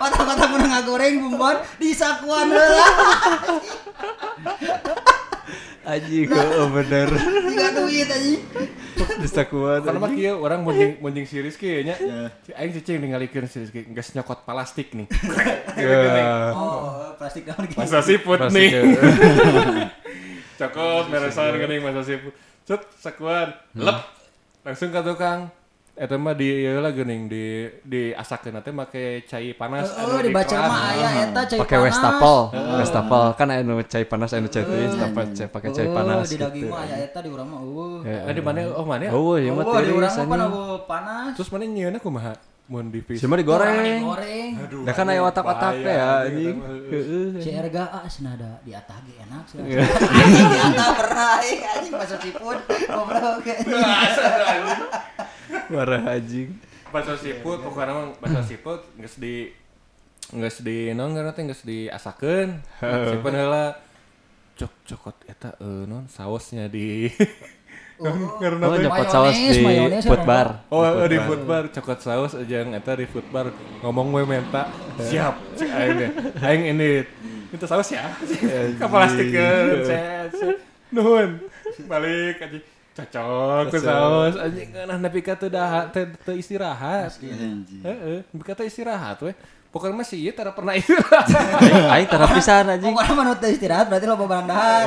Otak-otak 0.00 0.48
mun 0.48 0.64
ngagoreng 0.64 1.14
bumbon 1.20 1.56
di 1.76 1.92
sakuan 1.92 2.48
heula. 2.48 2.88
Aji 5.80 6.24
kok 6.24 6.48
bener. 6.72 7.08
Tiga 7.50 7.68
duit 7.76 8.08
anjing. 8.08 8.40
Bisa 9.20 9.42
kuat. 9.48 9.84
Karena 9.84 9.98
mah 10.00 10.12
kieu 10.12 10.36
orang 10.40 10.60
munjing 10.64 11.00
munjing 11.04 11.26
si 11.28 11.40
Rizky 11.44 11.84
nya. 11.84 11.96
Si 12.44 12.52
aing 12.56 12.72
cicing 12.76 13.00
ningalikeun 13.00 13.44
si 13.44 13.64
Rizky 13.64 13.88
geus 13.92 14.12
nyokot 14.16 14.44
plastik 14.48 14.92
nih. 14.96 15.08
Oh, 16.52 17.16
plastik 17.16 17.48
naon 17.48 17.64
gitu. 17.64 17.80
Masa 17.80 18.04
siput 18.04 18.40
nih. 18.52 18.68
ya. 18.72 18.82
Cokot 20.60 21.08
meresan 21.08 21.56
geuning 21.56 21.80
masa 21.80 22.04
siput. 22.04 22.32
Cet 22.68 22.84
sakuan 23.00 23.52
lep 23.76 23.98
langsung 24.64 24.92
ka 24.92 25.00
tukang. 25.00 25.48
Eta 26.00 26.16
mah 26.16 26.32
di 26.32 26.64
ieu 26.64 26.80
lah 26.80 26.96
geuning 26.96 27.28
di 27.28 27.68
di 27.84 28.08
asakeun 28.16 28.56
teh 28.64 28.72
make 28.72 29.28
cai 29.28 29.52
panas 29.52 29.92
Oh, 30.00 30.16
dibaca 30.16 30.48
dikeran. 30.48 30.72
mah 30.72 30.80
aya 30.96 31.08
eta 31.28 31.40
cai 31.44 31.58
Pakai 31.60 31.76
panas. 31.76 31.92
wastafel. 31.92 32.38
Wastafel 32.80 33.26
kan 33.36 33.48
anu 33.52 33.74
cai 33.84 34.04
panas 34.08 34.32
anu 34.32 34.48
cai 34.48 34.64
teuing, 34.64 34.96
dapat 34.96 35.26
cai 35.36 35.48
pakai 35.52 35.68
cai 35.76 35.84
Oh, 35.84 35.92
panas 35.92 36.24
Di 36.32 36.40
daging 36.40 36.56
gitu. 36.56 36.72
mah 36.72 36.88
aya 36.88 36.96
eta 37.04 37.20
di 37.20 37.28
urang 37.28 37.52
mah 37.52 37.60
eueuh. 37.60 38.00
Eh 38.08 38.32
di 38.32 38.40
mana? 38.40 38.60
Oh 38.72 38.84
mana? 38.88 39.12
Oh, 39.12 39.36
ieu 39.36 39.52
mah 39.52 39.60
Oh, 39.60 39.76
di 39.76 39.92
urang 39.92 40.14
mah 40.24 40.36
eueuh 40.48 40.80
panas. 40.88 41.36
Terus 41.36 41.52
mana 41.52 41.68
nyieuna 41.68 42.00
kumaha? 42.00 42.32
Mun 42.70 42.86
di 42.88 43.02
fish. 43.04 43.20
Cuma 43.20 43.36
digoreng. 43.36 44.00
Goreng. 44.00 44.52
Da 44.88 44.96
kan 44.96 45.04
aya 45.04 45.20
teh 45.28 45.42
ya 45.84 46.24
anjing. 46.24 46.56
Heeh. 46.88 47.28
Si 47.44 47.50
Erga 47.52 47.92
ah 47.92 48.08
senada 48.08 48.56
di 48.64 48.72
atas 48.72 49.04
ge 49.04 49.20
enak 49.20 49.44
sih. 49.52 49.58
Di 49.68 50.58
atas 50.64 50.90
pernah 50.96 51.44
eh, 51.44 51.60
anjing 51.76 51.92
pas 51.92 52.08
siput 52.08 52.58
goblok. 52.88 53.44
Marah 55.70 56.18
anjing. 56.18 56.50
Bakso 56.90 57.14
siput 57.14 57.62
pokoknya 57.62 57.94
mah 57.94 58.06
bakso 58.18 58.42
siput 58.50 58.82
geus 58.98 59.14
di 59.22 59.54
geus 60.34 60.58
di 60.66 60.90
naon 60.90 61.14
ngaranna 61.14 61.32
teh 61.32 61.46
geus 61.46 61.62
diasakeun. 61.62 62.58
Simpen 62.82 63.34
heula. 63.40 63.78
Cok 64.58 64.72
cokot 64.84 65.16
eta 65.24 65.56
eh 65.56 65.86
non 65.88 66.10
sausnya 66.10 66.68
di 66.68 67.08
Karena 68.40 68.64
Oh, 68.64 68.76
nyopot 68.80 69.08
saus 69.12 69.36
di 69.36 69.60
food 70.04 70.22
bar. 70.24 70.64
Oh, 70.72 70.82
eh, 70.84 71.08
di 71.08 71.18
food 71.20 71.44
bar 71.44 71.68
cokot 71.68 72.00
saus 72.00 72.32
aja 72.32 72.64
eta 72.64 72.92
di 72.96 73.04
food 73.04 73.28
bar 73.28 73.52
ngomong 73.84 74.16
we 74.16 74.24
menta 74.24 74.72
siap 74.96 75.36
aing. 75.60 76.08
Aing 76.40 76.62
ini 76.76 77.04
minta 77.52 77.66
saus 77.68 77.92
ya. 77.92 78.08
Set, 78.24 78.74
set. 80.32 80.56
Nuhun. 80.90 81.44
Balik 81.86 82.40
aja 82.40 82.58
cocok 83.08 83.72
ke 83.72 83.78
saus 83.80 84.34
anjing 84.36 84.68
nah 84.74 84.96
nepi 85.00 85.20
ka 85.24 85.34
teu 85.38 85.48
dah 85.48 85.88
teu 85.88 86.10
teu 86.26 86.36
istirahat. 86.36 87.08
Anjing. 87.16 87.80
Heeh, 87.80 88.18
nepi 88.28 88.44
ka 88.44 88.52
teu 88.52 88.66
istirahat 88.68 89.16
we. 89.24 89.32
Pokoknya 89.70 90.02
masih 90.02 90.18
ieu 90.18 90.32
tara 90.34 90.50
pernah 90.50 90.74
istirahat. 90.74 91.26
Aing 91.94 92.08
tara 92.10 92.26
pisan 92.28 92.66
anjing. 92.66 92.90
Pokoknya 92.90 93.14
mah 93.14 93.36
teu 93.38 93.50
istirahat 93.54 93.86
berarti 93.88 94.06
loba 94.10 94.24
barang 94.26 94.46
dahar. 94.50 94.84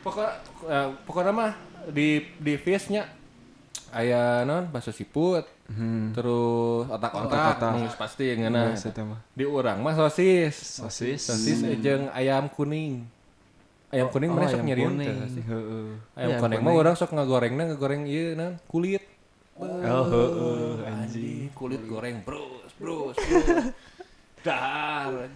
pokoknya 0.00 0.32
eh, 0.68 0.88
pokoknya 1.04 1.32
mah 1.32 1.50
di 1.92 2.24
di 2.40 2.54
fish-nya 2.56 3.04
aya 3.90 4.46
non 4.46 4.70
bakso 4.70 4.94
siput 4.94 5.42
terus 6.14 6.86
otak-otak 6.86 7.58
nih 7.74 7.90
pasti 7.98 8.24
yang 8.30 8.46
ngana 8.46 8.74
Geus 8.74 8.86
eta 8.86 9.02
mah. 9.02 9.18
di 9.34 9.42
urang 9.42 9.82
mah 9.82 9.94
sosis 9.98 10.78
Sosis. 10.82 11.18
sosis 11.18 11.58
jeung 11.82 12.06
ayam 12.14 12.46
kuning 12.46 13.02
ayam 13.90 14.06
kuning 14.08 14.30
mana 14.30 14.46
sok 14.46 14.58
ayam 14.58 14.66
nyariin 14.66 14.92
sih 15.28 15.42
Heeh. 15.42 15.86
ayam 16.14 16.30
kuning 16.38 16.60
mah 16.60 16.72
urang 16.72 16.94
sok 16.94 17.10
ngagorengna 17.10 17.62
ngagoreng 17.66 18.06
ieu 18.06 18.34
nah 18.34 18.54
kulit 18.66 19.02
Oh, 19.60 19.68
heeh 20.08 20.88
anjing 20.88 21.52
kulit 21.52 21.84
goreng 21.84 22.24
bros 22.24 22.72
bros 22.80 23.12
dar 24.46 25.28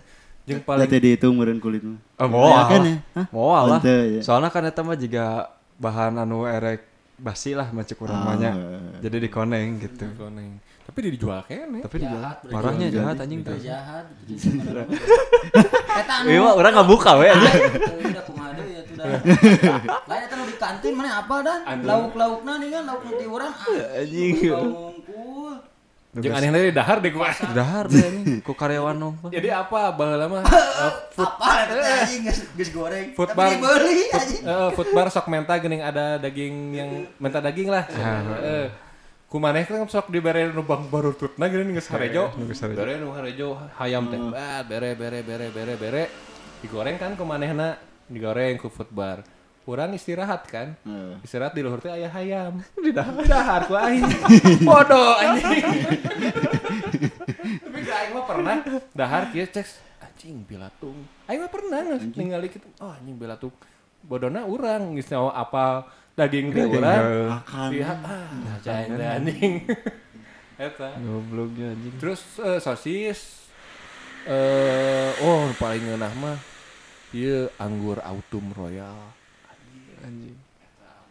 jeung 0.45 0.61
paling 0.61 0.85
Tadi 0.85 0.97
dihitung 0.99 1.37
meureun 1.37 1.61
kulit 1.61 1.81
mah. 1.81 2.01
Oh, 2.17 2.29
moal. 2.29 2.65
kan 2.69 2.81
ya? 2.85 2.97
Moal 3.29 3.65
lah. 3.67 3.81
Henteu, 3.81 4.01
ya. 4.17 4.21
Soalnya 4.21 4.49
kan 4.49 4.65
eta 4.65 4.81
mah 4.81 4.93
juga 4.95 5.49
bahan 5.77 6.21
anu 6.21 6.45
erek 6.45 6.85
basi 7.17 7.53
lah 7.53 7.69
macam 7.69 7.97
kurang 7.97 8.17
Ah. 8.19 8.27
banyak. 8.33 8.53
Jadi 9.01 9.17
dikoneng 9.25 9.69
gitu. 9.79 10.05
koneng 10.15 10.61
tapi 10.85 10.99
dijual 11.11 11.41
kene 11.43 11.81
Tapi 11.81 11.97
dia 11.97 12.13
Jahat, 12.13 12.37
parahnya 12.47 12.87
Jahat, 12.89 13.17
anjing 13.17 13.41
tuh. 13.41 13.57
Jahat. 13.57 14.05
Eta 16.01 16.15
anu. 16.21 16.29
Iya, 16.29 16.51
orang 16.53 16.73
nggak 16.73 16.89
buka 16.89 17.11
we 17.17 17.29
Udah 17.33 18.23
kumaha 18.23 18.51
deui 18.53 18.73
ya 18.73 18.83
tuh 18.85 18.95
dah. 18.95 19.09
Lain 20.05 20.23
eta 20.23 20.35
nu 20.35 20.45
di 20.45 20.57
kantin 20.57 20.93
mana 20.93 21.11
apa 21.19 21.37
dan 21.41 21.59
lauk-laukna 21.81 22.53
nih 22.59 22.69
kan 22.71 22.83
lauk 22.85 23.01
nu 23.01 23.13
ti 23.15 23.25
urang 23.25 23.53
ah. 23.53 23.65
Anjing. 24.01 24.33
Jeung 26.15 26.31
aneh 26.31 26.47
dari 26.47 26.71
dahar 26.71 27.03
deh 27.03 27.11
gua 27.11 27.27
Dahar 27.51 27.91
deh 27.91 27.99
anjing 27.99 28.39
ku 28.39 28.55
karyawan 28.55 28.95
nong. 28.95 29.35
jadi 29.35 29.51
apa 29.51 29.91
baheula 29.91 30.31
mah 30.31 30.47
eh, 30.47 30.93
food 31.11 31.27
Apa 31.27 31.67
anjing 31.67 32.23
geus 32.23 32.39
geus 32.55 32.71
goreng. 32.71 33.11
Food 33.19 33.35
Tapi 33.35 33.59
bar. 33.59 33.83
food, 33.83 34.15
anjing. 34.15 34.43
eh, 34.47 34.69
food 34.79 34.89
bar 34.95 35.11
sok 35.11 35.27
menta 35.27 35.59
geuning 35.59 35.83
ada 35.83 36.15
daging 36.23 36.55
yang 36.71 36.91
menta 37.19 37.43
daging 37.43 37.67
lah. 37.67 37.83
Ya. 37.91 38.71
Eh, 39.35 39.43
kumaneh 39.43 39.67
kan 39.67 39.83
sok 39.91 40.15
dibere 40.15 40.47
nu 40.55 40.63
bang 40.63 40.87
barututna 40.87 41.51
gini 41.51 41.75
geus 41.75 41.91
harejo 41.91 42.31
nu 42.39 42.47
geus 42.47 42.63
harejo. 42.63 42.79
bere 42.79 43.03
nu 43.03 43.11
harejo 43.11 43.59
hayam 43.83 44.07
teh. 44.07 44.15
Bat 44.31 44.63
bere 44.71 44.95
bere 44.95 45.27
bere 45.27 45.51
bere 45.51 45.75
bere. 45.75 46.03
Digoreng 46.63 46.95
kan 47.03 47.19
kumanehna 47.19 47.75
digoreng 48.07 48.63
ku 48.63 48.71
food 48.71 48.95
bar. 48.95 49.27
Kurang 49.67 49.91
istirahat 49.91 50.47
kan? 50.47 50.79
Heeh. 50.87 51.19
istirahat 51.27 51.51
di 51.51 51.67
luhur 51.67 51.83
teh 51.83 51.91
aya 51.91 52.07
hayam. 52.15 52.63
Di 52.87 52.95
dahar. 52.95 53.19
Di 53.19 53.27
dahar 53.27 53.61
ku 53.67 53.75
aing. 53.75 54.07
Bodoh 54.71 55.19
anjing. 55.19 55.67
Tapi 57.67 57.79
gak 57.83 57.97
aing 58.07 58.13
mah 58.15 58.25
pernah. 58.31 58.57
Dahar 58.95 59.35
kieu 59.35 59.51
cek 59.51 59.67
anjing 59.99 60.47
bilatung 60.47 60.95
aing 61.27 61.43
mah 61.43 61.51
pernah 61.51 61.83
ningali 62.15 62.55
kitu. 62.55 62.71
Oh 62.79 62.95
anjing 62.95 63.19
bilatung 63.19 63.51
bodona 63.99 64.47
urang 64.47 64.95
geus 64.95 65.11
nyawa 65.11 65.35
apal 65.35 65.91
daging 66.15 66.47
di 66.49 66.61
urang 66.63 67.05
Makan. 67.29 67.69
pihak 67.71 67.99
ah 68.01 68.31
jajan 68.63 68.95
teh 68.95 69.09
anjing 69.11 69.55
eta 70.71 70.89
Gobloknya 70.97 71.75
anjing. 71.75 71.95
terus 71.99 72.21
eh, 72.39 72.59
sosis 72.59 73.51
eh 74.25 75.11
oh 75.21 75.51
paling 75.55 75.83
ngeunah 75.83 76.15
mah 76.15 76.39
ieu 77.11 77.51
anggur 77.57 77.99
autumn 78.01 78.51
royal 78.53 78.95
Anjing. 80.01 80.37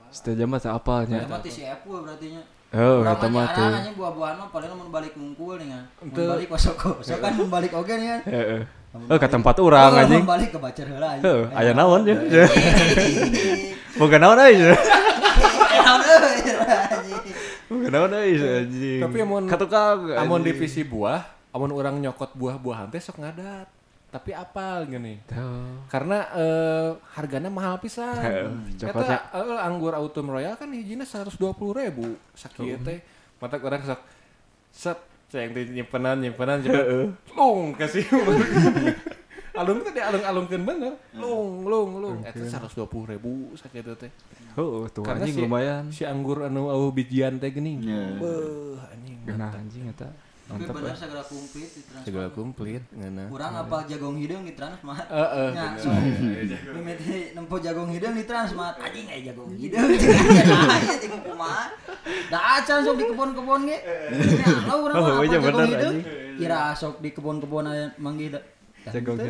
Setelah 0.08 0.46
mah. 0.46 0.62
Eta 0.62 0.78
mah 1.26 1.42
ti 1.42 1.50
si 1.50 1.66
Apple 1.66 2.00
berarti 2.00 2.38
nya. 2.38 2.42
Oh, 2.72 3.02
eta 3.02 3.26
mah 3.26 3.34
mah 3.34 3.46
teh. 3.50 3.66
jarang 3.66 3.84
nya 3.84 3.94
buah-buahan 3.94 4.36
mah 4.38 4.50
paling 4.50 4.70
mun 4.72 4.90
balik 4.90 5.14
ngungkul 5.14 5.58
nih 5.58 5.68
kan. 5.68 5.84
Mun 6.00 6.14
Teu. 6.14 6.30
balik 6.30 6.48
kosok-kosok 6.48 7.18
kan 7.18 7.32
mun 7.34 7.50
balik 7.50 7.72
oge 7.74 7.94
nih 7.94 8.08
kan. 8.08 8.22
Heeh. 8.30 8.62
Oh, 9.10 9.18
ke 9.18 9.26
tempat 9.26 9.56
urang 9.58 9.90
Oh, 9.90 10.00
anjing. 10.00 10.22
mun 10.22 10.30
balik 10.30 10.50
ke 10.54 10.60
bacer 10.62 10.86
heula 10.86 11.18
anjing. 11.18 11.26
Heuh, 11.26 11.44
aya 11.52 11.72
naon 11.74 12.06
ya? 12.06 12.14
Boga 13.94 14.18
naon 14.18 14.40
euy. 14.42 14.56
Anjing. 16.94 17.18
Boga 17.70 17.88
naon 17.94 18.14
euy 18.18 18.34
anjing. 18.38 19.02
Tapi 19.02 19.18
amun 19.22 19.44
katukang 19.46 20.18
amun 20.18 20.42
divisi 20.42 20.82
buah, 20.82 21.22
amun 21.54 21.72
orang 21.74 22.02
nyokot 22.02 22.34
buah-buahan 22.34 22.90
teh 22.90 23.02
sok 23.02 23.22
ngadat. 23.22 23.68
Tapi 24.14 24.30
apal 24.30 24.86
gini. 24.86 25.18
Karena 25.90 26.30
eh, 26.38 26.90
harganya 27.18 27.50
mahal 27.50 27.82
pisan. 27.82 28.14
Eta 28.78 28.94
coklatnya. 28.94 29.18
eh, 29.34 29.66
anggur 29.66 29.94
autumn 29.98 30.30
royal 30.30 30.54
kan 30.54 30.70
hijina 30.70 31.02
120 31.02 31.34
ribu 31.74 32.14
sakieu 32.38 32.78
teh. 32.82 33.02
Mata 33.42 33.58
orang 33.58 33.82
sok 33.82 34.02
set 34.70 35.00
yang 35.34 35.50
nyimpenan 35.50 36.22
nyimpenan 36.22 36.62
cepet 36.62 37.10
lung 37.34 37.74
kasih 37.74 38.06
alung 39.54 39.80
teh 39.80 39.92
dialung-alungkeun 39.92 40.64
bener 40.64 40.94
lung 41.14 41.64
lung 41.64 41.92
lung 42.00 42.18
eta 42.22 42.42
120 42.42 42.84
ribu 43.08 43.54
sakieu 43.54 43.94
teh 43.94 44.10
Heuh, 44.54 44.86
tuh 44.88 45.02
Karena 45.02 45.22
anjing 45.24 45.34
si- 45.36 45.42
lumayan. 45.42 45.84
si 45.90 46.04
anggur 46.04 46.42
anu 46.44 46.68
au 46.68 46.90
bijian 46.90 47.38
teh 47.38 47.50
geuning 47.50 47.82
Ya. 47.82 48.02
beuh 48.16 48.78
anjing 48.84 49.18
Genah 49.24 49.50
anjing 49.52 49.88
eta. 49.88 50.10
Tapi 50.44 50.60
Mantap. 50.60 50.76
bener 50.76 50.92
segera 50.94 51.24
komplit 51.24 51.70
di 51.72 51.82
transfer. 51.82 52.04
segala 52.04 52.28
komplit 52.30 52.84
ngana 52.92 53.24
Kurang 53.32 53.54
apa 53.56 53.78
jagong 53.88 54.18
hidung 54.20 54.44
di 54.44 54.54
Transmart. 54.54 55.08
Heeh, 55.08 55.50
bener. 55.50 55.72
so, 55.80 55.90
mimiti 56.70 57.16
nempo 57.32 57.56
jagong 57.58 57.90
hidung 57.90 58.12
di 58.12 58.26
Transmart. 58.26 58.76
Anjing 58.78 59.08
aya 59.08 59.22
jagong 59.24 59.56
hidung. 59.56 59.88
Ya 59.88 60.44
nah, 60.44 60.78
ya 60.84 60.96
jeung 61.00 61.24
kumaha. 61.24 61.72
Da 62.28 62.40
acan 62.60 62.84
sok 62.84 62.96
di 62.96 63.06
kebon-kebon 63.08 63.62
ge. 63.64 63.78
Ya, 63.80 64.68
lo 64.68 64.74
urang 64.84 64.96
Oh, 64.96 65.24
iya 65.24 65.40
apa 65.40 65.48
jagong 65.48 65.70
hidung. 65.72 65.96
Kira 66.36 66.60
sok 66.74 66.96
di 67.00 67.10
kebon-kebon 67.10 67.66
aya 67.66 67.86
manggih. 67.96 68.36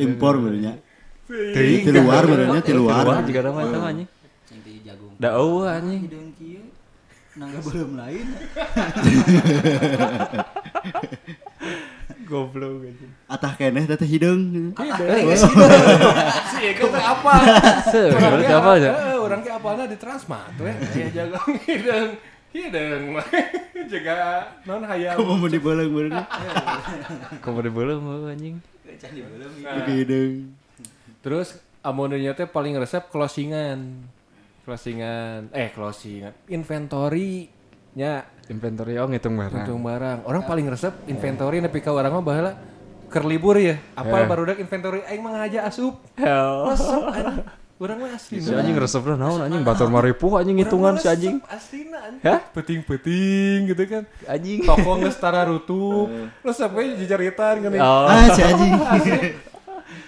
Impor 0.01 0.33
benernya. 0.41 0.73
Di 1.29 1.91
luar 1.93 2.23
benernya 2.27 2.61
di 2.61 2.73
luar. 2.75 3.05
Luar 3.05 3.23
juga 3.23 3.41
nama 3.47 3.59
eta 3.63 3.77
mah 3.79 3.89
anjing. 3.93 4.09
Teh 4.49 4.77
jagung. 4.83 5.13
Da 5.21 5.29
eueuh 5.39 5.65
anjing. 5.69 6.01
Hidung 6.09 6.29
kieu. 6.35 6.63
Nangga 7.33 7.59
belum 7.65 7.91
lain. 7.97 8.25
Goblok 12.29 12.83
anjing. 12.85 13.11
Atah 13.29 13.53
keneh 13.55 13.83
teh 13.87 14.07
hideung. 14.09 14.73
si 16.51 16.59
Eko 16.63 16.85
teh 16.91 17.03
apa 17.03 17.33
Seuh, 17.89 18.11
berarti 18.13 18.53
apa 18.53 18.69
aja? 18.77 18.89
Urang 19.23 19.41
ge 19.41 19.51
apalna 19.51 19.87
di 19.87 19.97
Transmart 19.97 20.55
we 20.59 20.71
jagong 21.15 21.55
hideung 21.67 22.11
hideung 22.53 23.17
mah 23.17 23.25
jaga 23.89 24.45
non 24.67 24.83
hayam 24.85 25.15
Kamu 25.17 25.33
mau 25.39 25.49
dibeuleng 25.49 25.89
benernya. 25.89 26.23
Komo 27.39 27.63
dibeuleum 27.63 28.03
heuh 28.03 28.29
anjing. 28.29 28.57
Can 28.99 29.11
di 29.11 29.21
belum. 29.21 29.51
Di 29.61 29.93
hideung. 30.01 30.35
terus 31.23 31.55
amunnya 31.79 32.35
teh 32.35 32.43
paling 32.43 32.75
resep 32.75 33.07
closingan 33.07 34.03
closingan 34.63 35.47
eh 35.55 35.71
closingan 35.71 36.35
inventory 36.47 37.47
nya 37.93 38.27
Inventory 38.43 38.99
oh 38.99 39.07
ngitung 39.07 39.39
barang. 39.39 39.63
Untung 39.63 39.81
barang. 39.87 40.27
Orang 40.27 40.43
paling 40.43 40.67
resep 40.67 40.91
inventory 41.07 41.63
nepi 41.63 41.79
ka 41.79 41.95
urang 41.95 42.11
mah 42.11 42.19
baheula 42.19 42.51
keur 43.07 43.23
libur 43.23 43.55
ya. 43.55 43.79
Apal 43.95 44.25
Eh. 44.25 44.27
barudak 44.27 44.57
inventory 44.59 44.99
aing 45.07 45.23
mah 45.23 45.31
ngaja 45.39 45.63
asup. 45.63 45.95
Hell. 46.19 46.75
Resep 46.75 47.62
Urang 47.81 48.05
mah 48.05 48.13
asli. 48.13 48.37
Si 48.37 48.53
anjing 48.53 48.77
resepna 48.77 49.17
naon 49.17 49.43
anjing 49.43 49.65
batur 49.65 49.89
maripuh 49.89 50.37
anjing 50.37 50.61
hitungan 50.61 50.95
si 50.95 51.09
anjing. 51.09 51.41
Aslina 51.49 51.99
anjing. 52.05 52.23
Hah? 52.23 52.39
Peting-peting 52.53 53.59
gitu 53.73 53.83
kan. 53.89 54.03
Anjing. 54.29 54.61
Toko 54.61 55.01
geus 55.01 55.17
tara 55.17 55.43
rutup. 55.49 56.07
Resep 56.45 56.69
we 56.71 56.95
jejaritan 57.01 57.59
geuning. 57.59 57.81
Oh. 57.81 58.05
Ah 58.07 58.29
si 58.29 58.41
anjing. 58.45 58.73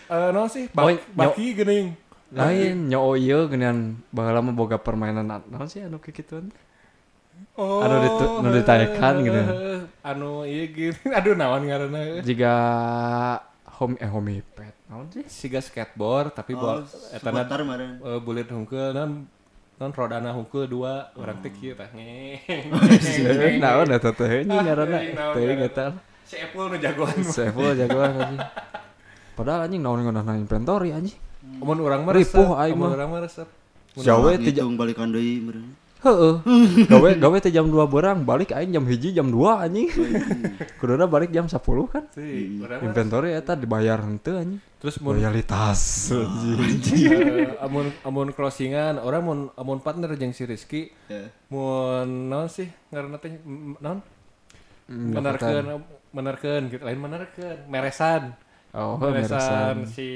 Eh 0.06 0.30
naon 0.32 0.47
sih? 0.47 0.69
Oh, 0.71 0.86
Bak 0.88 1.01
baki 1.17 1.58
geuning. 1.58 1.97
Lain 2.36 2.89
nyo 2.91 3.17
ieu 3.17 3.49
geunan 3.49 3.97
baheula 4.13 4.45
mah 4.45 4.54
boga 4.54 4.78
permainan 4.78 5.25
naon 5.25 5.67
sih 5.67 5.82
anu 5.82 5.97
kikituan. 5.97 6.54
Oh. 7.58 7.82
Anu 7.84 7.95
ditu- 8.04 8.34
anu 8.39 8.49
ditaekan 8.54 9.13
gitu. 9.25 9.41
Anu 10.06 10.45
ieu 10.45 10.69
gini. 10.69 10.95
Aduh 11.17 11.34
naon 11.34 11.65
ngaranna. 11.65 12.21
Jika 12.21 12.54
home 13.79 13.95
eh 13.99 14.09
home 14.09 14.39
pet 14.55 14.75
naon 14.88 15.07
sih? 15.11 15.23
Siga 15.27 15.59
skateboard 15.59 16.31
tapi 16.35 16.55
Oh, 16.55 16.63
bol 16.63 16.79
etana 17.11 17.43
eh, 17.43 18.19
bulir 18.23 18.47
hungkul 18.47 18.95
non 18.95 19.27
non 19.75 19.91
rodana 19.91 20.31
hungkul 20.31 20.71
dua 20.71 21.11
orang 21.19 21.43
teh 21.43 21.51
kieu 21.51 21.75
tah 21.75 21.91
ngeng. 21.91 22.71
Naon 23.63 23.91
eta 23.91 24.15
teh 24.15 24.47
anjing 24.47 24.55
ngaranna? 24.55 24.99
Ngaranna. 25.11 25.65
eta. 25.67 25.85
Si 26.23 26.39
Apple 26.39 26.71
nu 26.71 26.77
jagoan. 26.79 27.17
Sevel 27.27 27.75
jagoan 27.75 28.11
anjing. 28.15 28.41
Padahal 29.35 29.67
anjing 29.67 29.81
naon 29.83 29.99
ngeunah 30.07 30.35
inventory 30.39 30.95
anjing. 30.95 31.19
Mun 31.59 31.77
urang 31.83 32.07
mah 32.07 32.15
Ripuh 32.15 32.55
resep, 32.55 32.61
aing 32.63 32.77
mun 32.79 32.88
mah. 32.89 32.95
urang 32.95 33.09
mah 33.11 33.21
resep. 33.27 33.47
Jauh 33.99 34.31
we 34.31 34.39
teh 34.39 34.55
balikan 34.79 35.11
deui 35.11 35.43
meureun. 35.43 35.85
Heeh. 36.06 36.34
Gawe 36.91 37.10
gawe 37.18 37.38
teh 37.39 37.50
jam 37.50 37.65
2 37.65 37.74
berang, 37.88 38.22
balik 38.22 38.54
aing 38.54 38.72
jam 38.72 38.86
hiji 38.86 39.10
jam 39.10 39.26
2 39.26 39.41
anjing. 39.60 39.89
Kuduna 40.80 41.06
balik 41.06 41.30
jam 41.30 41.46
10 41.46 41.58
kan. 41.89 42.06
Mah. 42.06 42.80
Inventory 42.80 43.34
eta 43.34 43.54
dibayar 43.54 43.98
henteu 44.00 44.38
anjing. 44.38 44.62
Terus 44.78 45.02
mun 45.02 45.18
Loyalitas 45.18 46.13
anjing. 46.13 47.10
eh, 47.10 47.58
amun 47.58 47.89
amun 48.02 48.30
closingan 48.30 48.98
orang 48.98 49.22
mun 49.22 49.39
amun 49.56 49.80
partner 49.80 50.13
jeung 50.13 50.30
si 50.30 50.46
Rizky 50.46 50.94
Ya. 51.06 51.26
mun 51.48 52.30
naon 52.30 52.48
sih 52.48 52.70
ngaranna 52.88 53.18
teh 53.18 53.34
naon? 53.76 54.06
Hmm, 54.86 55.10
Menarkeun 55.12 55.65
menarkeun 56.12 56.63
gitu 56.70 56.86
lain 56.86 57.02
menarkeun 57.02 57.65
meresan. 57.65 58.38
Oh, 58.70 59.02
meresan 59.02 59.34
meresan. 59.82 59.89
si 59.89 60.10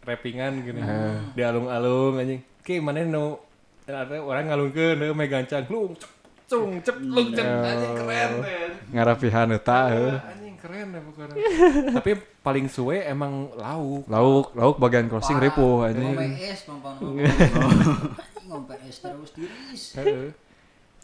rappingan 0.00 0.62
gini 0.62 0.78
Eh. 0.78 1.18
di 1.34 1.42
alung-alung 1.42 2.14
anjing 2.14 2.38
ki 2.60 2.78
mana 2.78 3.02
nu 3.02 3.42
orang 3.86 4.44
ngalungkeun 4.48 4.96
heuh 4.96 5.12
me 5.12 5.28
gancang 5.28 5.64
lung 5.68 5.92
cung 6.44 6.80
cep 6.80 6.96
lung 7.00 7.32
cep 7.32 7.44
anjing 7.44 7.92
keren 7.94 8.30
teh 8.40 8.70
Ngarapihan 8.92 9.48
eta 9.50 9.78
heuh. 9.92 10.14
anjing 10.16 10.56
keren 10.56 10.86
deh 10.92 11.02
pokoknya 11.02 11.34
tapi 11.92 12.10
paling 12.40 12.66
suwe 12.68 13.04
emang 13.04 13.52
lauk 13.56 14.04
Lauk, 14.08 14.46
lauk 14.56 14.76
bagian 14.78 15.08
crossing 15.08 15.36
ripuh 15.36 15.84
anjing. 15.84 16.16
Ngombe 16.16 16.40
es 16.40 16.60
pampang. 16.64 16.96
Ngombe 18.48 18.74
es 18.88 18.96
terus 19.00 19.30
tiris. 19.32 19.82
Heeh. 19.96 20.28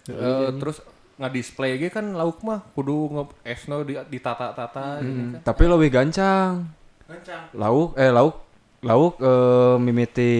Eh, 0.08 0.48
terus 0.56 0.80
ngadisplay 1.20 1.76
ge 1.76 1.92
kan 1.92 2.16
lauk 2.16 2.40
mah 2.40 2.64
kudu 2.72 3.12
nge 3.12 3.22
esno 3.44 3.84
di 3.84 3.92
ditata-tata 3.96 5.04
Hmm, 5.04 5.36
kan 5.36 5.44
tapi 5.44 5.68
lebih 5.68 5.92
gancang. 5.92 6.64
gancang 7.04 7.44
Lauk 7.52 7.92
eh 8.00 8.08
lauk 8.08 8.40
lauk 8.80 9.20
eh, 9.20 9.76
mimiti 9.76 10.32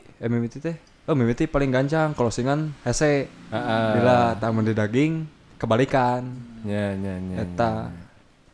eh 0.00 0.28
mimiti 0.28 0.56
teh. 0.56 0.76
Oh 1.02 1.18
mimiti 1.18 1.50
paling 1.50 1.74
gancang 1.74 2.14
closingan 2.14 2.70
hese. 2.86 3.26
Bila 3.50 4.38
tamun 4.38 4.62
di 4.62 4.74
daging 4.74 5.26
kebalikan. 5.58 6.22
nya 6.62 6.94
nya 6.94 7.18
nya 7.18 7.42
Eta 7.42 7.90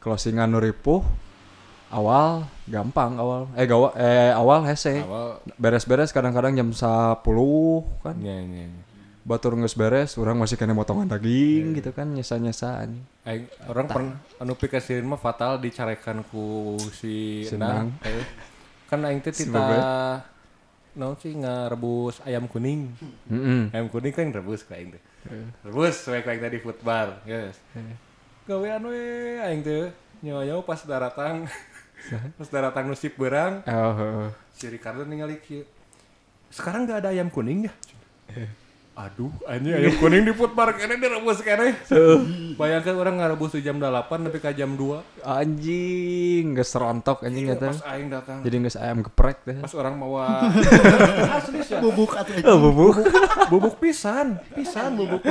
closingan 0.01 0.49
nu 0.49 0.57
ripuh 0.65 1.05
awal 1.93 2.49
gampang 2.65 3.21
awal 3.21 3.53
eh 3.53 3.69
gawa 3.69 3.93
eh 4.01 4.33
awal 4.33 4.65
hese. 4.65 5.05
Beres-beres 5.61 6.09
kadang-kadang 6.09 6.57
jam 6.57 6.73
10 6.73 7.21
kan. 8.01 8.17
nya 8.17 8.41
nya 8.41 8.65
nya. 8.65 8.83
Batur 9.29 9.53
geus 9.61 9.77
beres, 9.77 10.17
orang 10.17 10.41
masih 10.41 10.57
kena 10.57 10.73
motongan 10.73 11.05
daging 11.05 11.77
gitu 11.77 11.93
kan 11.93 12.09
nyesa-nyesa. 12.09 12.89
Aing 13.29 13.45
orang 13.69 13.85
pernah 13.85 14.17
anu 14.41 14.57
pikasirin 14.57 15.05
mah 15.05 15.21
fatal 15.21 15.61
dicarekan 15.61 16.25
ku 16.33 16.81
si 16.97 17.45
Endang. 17.53 17.93
Eh, 18.09 18.25
Kan 18.89 19.05
aing 19.05 19.21
teh 19.21 19.37
tita 19.37 20.25
Naon 20.99 21.15
sih 21.23 21.31
ngarebus 21.31 22.19
ayam 22.27 22.51
kuning. 22.51 22.91
Heeh. 23.31 23.71
Ayam 23.71 23.87
kuning 23.87 24.11
kan 24.11 24.35
rebus 24.35 24.67
ka 24.67 24.75
aing 24.75 24.99
teh. 24.99 25.03
Terus 25.63 26.03
baik-baik 26.03 26.41
tadi 26.43 26.59
food 26.59 26.79
bar, 26.83 27.23
guys. 27.23 27.55
Gawean 28.51 28.83
we 28.83 29.39
aing 29.39 29.63
teh 29.63 29.95
nyawa 30.27 30.59
pas 30.67 30.83
daratang. 30.83 31.47
pas 32.39 32.49
daratang 32.51 32.91
nusip 32.91 33.15
berang, 33.15 33.63
Oh, 33.71 33.95
oh. 33.95 34.29
si 34.51 34.67
Ricardo 34.67 35.07
ningali. 35.07 35.39
Sekarang 36.51 36.83
nggak 36.83 37.07
ada 37.07 37.11
ayam 37.15 37.31
kuning 37.31 37.71
ya? 37.71 37.73
Aduh, 38.99 39.31
anjing 39.47 39.79
ayam 39.79 39.95
kuning 40.03 40.27
di 40.27 40.35
food 40.35 40.59
bar 40.59 40.75
kene 40.75 40.99
direbus 40.99 41.39
kene. 41.39 41.71
Bayangkan 42.59 42.99
orang 42.99 43.23
ngarebus 43.23 43.55
di 43.55 43.63
jam 43.63 43.79
8 43.79 44.11
tapi 44.27 44.43
ke 44.43 44.51
jam 44.59 44.75
2. 44.75 45.23
anjing 45.23 46.59
geus 46.59 46.67
serontok 46.67 47.23
anjing 47.23 47.47
eta. 47.47 47.71
Pas 47.71 47.95
aing 47.95 48.11
datang. 48.11 48.43
Jadi 48.43 48.55
geus 48.59 48.75
ayam 48.75 48.99
geprek 49.07 49.47
teh. 49.47 49.55
Pas 49.55 49.71
orang 49.79 49.95
mau 49.95 50.19
asli 50.19 51.63
sih. 51.71 51.79
Bubuk 51.79 52.19
atuh. 52.19 52.43
Oh, 52.43 52.59
bubuk. 52.59 52.99
bubuk 53.47 53.75
pisan, 53.79 54.43
pisan 54.59 54.99
bubuk. 54.99 55.23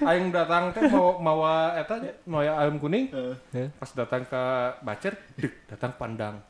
Aing 0.00 0.32
datang 0.32 0.72
teh 0.72 0.80
mau 0.88 1.20
mawa 1.20 1.76
eta 1.76 2.00
mau 2.24 2.40
ayam 2.40 2.80
kuning. 2.80 3.12
Ya. 3.52 3.68
Pas 3.76 3.92
datang 3.92 4.24
ke 4.24 4.42
Bacer, 4.80 5.20
datang 5.68 5.92
pandang. 6.00 6.40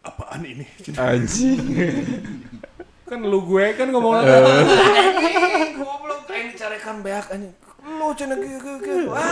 Apaan 0.00 0.40
ini? 0.40 0.64
Anjing. 0.96 1.60
kan 3.04 3.20
lu 3.20 3.38
gue 3.44 3.66
kan 3.74 3.88
ngomong 3.88 4.14
anjing 4.16 5.76
goblok 5.76 6.24
aing 6.26 6.48
dicarekan 6.50 6.96
beak 7.00 7.26
anjing 7.28 7.54
lu 7.84 8.08
cenah 8.12 8.36
kieu 8.36 8.58
kieu 8.80 9.04
wah 9.06 9.22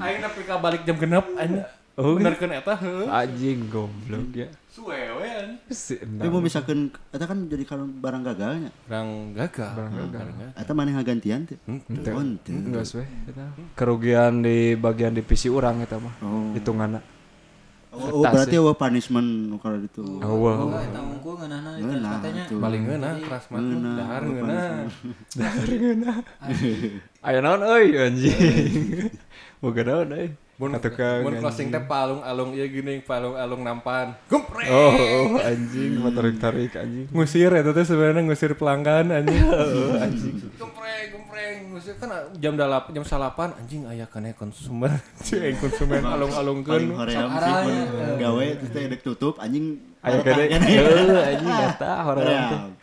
aing 0.00 0.18
nepi 0.18 0.42
ka 0.42 0.58
balik 0.58 0.82
jam 0.82 0.96
genep 0.96 1.26
anjing 1.34 1.62
Oh, 1.98 2.14
benerkeun 2.14 2.54
eta 2.54 2.78
heuh 2.78 3.10
Anjing 3.10 3.66
goblok 3.66 4.30
ya. 4.30 4.46
suwe 4.70 4.94
we 5.18 5.26
anjing 5.26 5.98
Tapi 6.14 6.30
mau 6.30 6.38
misalkan 6.38 6.94
eta 7.10 7.26
kan 7.26 7.50
jadi 7.50 7.66
kalau 7.66 7.90
barang 7.90 8.22
gagalnya. 8.22 8.70
orang 8.86 9.34
gagal 9.34 9.74
Barang 9.74 10.06
gagal. 10.06 10.26
Eta 10.54 10.72
maneh 10.78 10.94
ngagantian 10.94 11.50
teh. 11.50 11.58
Ente. 11.66 12.10
Oh, 12.14 12.22
ente. 12.22 12.54
Enggak 12.54 12.86
sih. 12.86 13.02
Kerugian 13.74 14.46
di 14.46 14.78
bagian 14.78 15.10
divisi 15.10 15.50
orang 15.50 15.82
eta 15.82 15.98
mah. 15.98 16.14
Hitunganna. 16.54 17.02
Oh, 17.02 17.17
oh, 17.98 18.22
berarti 18.22 18.54
eueuh 18.56 18.76
punishment 18.78 19.58
kalau 19.58 19.78
itu. 19.82 20.04
Oh, 20.22 20.36
wow. 20.46 20.70
Enggak, 20.70 20.82
eta 20.86 21.00
unggul 21.02 21.34
ngeunahna 21.42 21.70
katanya. 22.18 22.44
paling 22.46 22.82
ngeunah 22.86 23.12
keras 23.26 23.44
mah 23.50 23.58
Ngeunah, 23.58 23.94
dahar 23.98 24.22
oh, 24.22 24.30
ngeunah 24.30 26.16
Aya 27.18 27.38
naon 27.42 27.62
euy 27.66 27.98
anjing. 27.98 29.10
Boga 29.62 29.82
naon 29.82 30.14
euy. 30.14 30.30
Mun 30.58 30.74
Katukang 30.74 31.22
mun 31.22 31.38
closing 31.38 31.70
teh 31.70 31.78
palung-alung 31.86 32.50
ieu 32.50 32.66
geuning 32.66 32.98
palung-alung 33.06 33.62
nampan. 33.62 34.18
Gumpreng! 34.26 34.66
Oh, 34.66 34.90
oh 34.90 35.38
anjing 35.38 36.02
tarik-tarik 36.02 36.74
anjing. 36.74 37.06
ngusir 37.14 37.54
eta 37.54 37.70
teh 37.70 37.86
sebenarnya 37.86 38.26
ngusir 38.26 38.58
pelanggan 38.58 39.06
anjing. 39.14 39.38
Anjing. 40.02 40.34
Gumpreng 40.58 41.17
gumpreng 41.48 41.72
ngusir 41.72 41.94
kan 41.96 42.10
jam 42.36 42.52
8 42.56 42.92
jam 42.92 43.04
8 43.04 43.58
anjing 43.58 43.82
aya 43.88 44.04
kene 44.04 44.36
konsumen. 44.36 44.92
Cing 45.26 45.56
konsumen 45.56 46.04
Paling 46.04 46.12
alung-alungkeun. 46.12 46.84
Hoream 46.92 47.28
sih 47.32 47.52
mun 47.64 48.12
gawe 48.20 48.46
terus 48.60 48.70
teh 48.72 48.84
dek 48.88 49.00
tutup 49.00 49.40
anjing. 49.40 49.80
Aya 50.04 50.20
baru 50.20 50.44
gede. 50.44 50.44
tangan. 50.52 50.68
Heuh 50.68 51.22
anjing 51.24 51.48
eta 51.72 51.92
hoream 52.04 52.76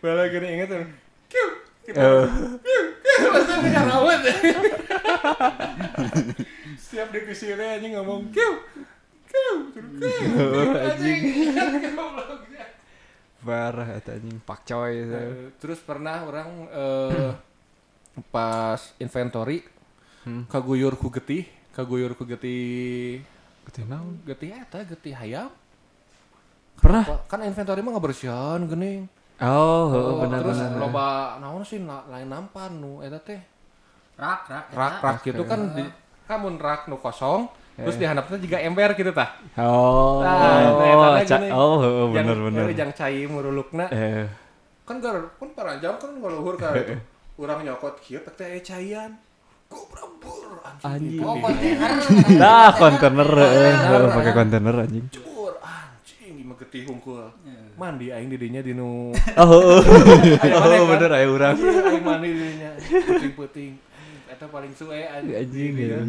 bala 0.00 0.22
gini 0.32 0.46
inget 0.56 0.68
tuh. 0.72 0.84
Kiu 1.28 1.48
Eh, 1.86 2.26
Masa 3.30 3.62
punya 3.62 3.86
rawat. 3.86 4.18
Setiap 6.74 7.08
dikusirnya 7.14 7.78
anjing 7.78 7.94
ngomong 7.94 8.34
kiu 8.34 8.52
Kiu 9.30 9.52
Kiu. 9.70 10.20
Anjing. 10.74 11.20
Parah 13.46 14.02
anjing 14.02 14.42
pakcoy 14.42 15.06
eta. 15.06 15.18
Eh, 15.22 15.54
Terus 15.62 15.78
pernah 15.78 16.26
orang 16.26 16.48
eh, 16.66 17.30
pas 18.26 18.80
inventory 18.96 19.60
kaguyur 20.46 20.94
ku 20.94 21.06
getih, 21.08 21.44
kaguyur 21.70 22.12
ku 22.12 22.24
getih 22.24 23.22
Getih 23.64 23.82
naon? 23.84 24.18
getih 24.22 24.54
eta 24.54 24.78
getih 24.80 25.10
hayam. 25.12 25.50
Pernah? 26.76 27.02
Kan 27.26 27.42
inventory 27.42 27.80
mah 27.80 27.92
ngabersihan 27.92 28.62
geuning. 28.62 29.10
Oh, 29.36 29.90
Oh, 29.90 30.14
bener 30.22 30.40
terus 30.40 30.56
bener. 30.56 30.78
loba 30.78 31.06
naon 31.36 31.60
sih 31.60 31.78
la- 31.78 32.06
lain 32.06 32.24
nampan 32.24 32.72
nu 32.72 33.00
eta 33.00 33.18
teh. 33.18 33.42
Rak, 34.14 34.40
rak. 34.46 34.64
Rak 34.70 34.94
rak 34.98 35.16
gitu 35.22 35.42
kan 35.42 35.72
di 35.72 35.84
kamun 36.24 36.56
rak 36.56 36.86
nu 36.86 36.96
kosong 36.96 37.46
terus 37.76 37.94
di 37.94 38.04
handapna 38.04 38.36
juga 38.36 38.56
ember 38.58 38.94
gitu 38.94 39.10
tah. 39.10 39.34
Oh, 39.56 40.22
Nah, 40.22 40.32
nah, 40.32 40.56
oh, 40.72 41.20
gini. 41.20 41.48
oh, 41.50 41.76
bener 42.08 42.32
Yang- 42.32 42.44
bener. 42.46 42.64
Yang 42.72 42.92
cai 42.94 43.20
murulukna. 43.26 43.86
Eh, 43.88 44.24
kan 44.82 44.96
gar 44.98 45.20
kan 45.32 45.48
paranjang 45.52 45.94
kan 45.96 46.10
ngaluhur 46.12 46.54
ka 46.54 46.70
itu. 46.72 46.94
Urang 47.36 47.60
nyokot 47.60 48.00
kieu 48.00 48.20
teh 48.24 48.32
teh 48.32 48.46
aya 48.48 48.60
caian. 48.64 49.10
Gobrabur 49.68 50.62
Anjing. 50.80 51.20
anjing. 51.20 51.22
Oh, 51.26 51.36
kontainer. 51.42 51.92
Dah 52.40 52.70
kontainer 52.72 53.30
eh 53.34 53.74
baru 53.92 54.06
pakai 54.14 54.32
kontainer 54.32 54.74
anjing. 54.80 55.06
Cur 55.12 55.54
anjing 55.60 56.34
getih 56.56 56.82
hungkul. 56.88 57.28
Mandi 57.76 58.08
aing 58.08 58.32
di 58.32 58.38
dinya 58.40 58.64
dinu. 58.64 59.12
Oh, 59.42 59.52
oh, 59.52 59.80
maneh 59.84 60.80
oh 60.80 60.86
kan? 60.88 60.90
bener 60.96 61.10
aya 61.12 61.26
urang. 61.28 61.56
Anjing, 61.60 61.84
Aing 61.92 62.04
mandi 62.06 62.28
di 62.32 62.40
dinya. 62.40 62.70
Puting-puting. 63.04 63.72
Anjing, 63.76 64.32
Eta 64.32 64.46
paling 64.48 64.72
suwe 64.72 65.04
anjing. 65.04 65.36
Anjing 65.36 65.72
ya. 65.76 66.00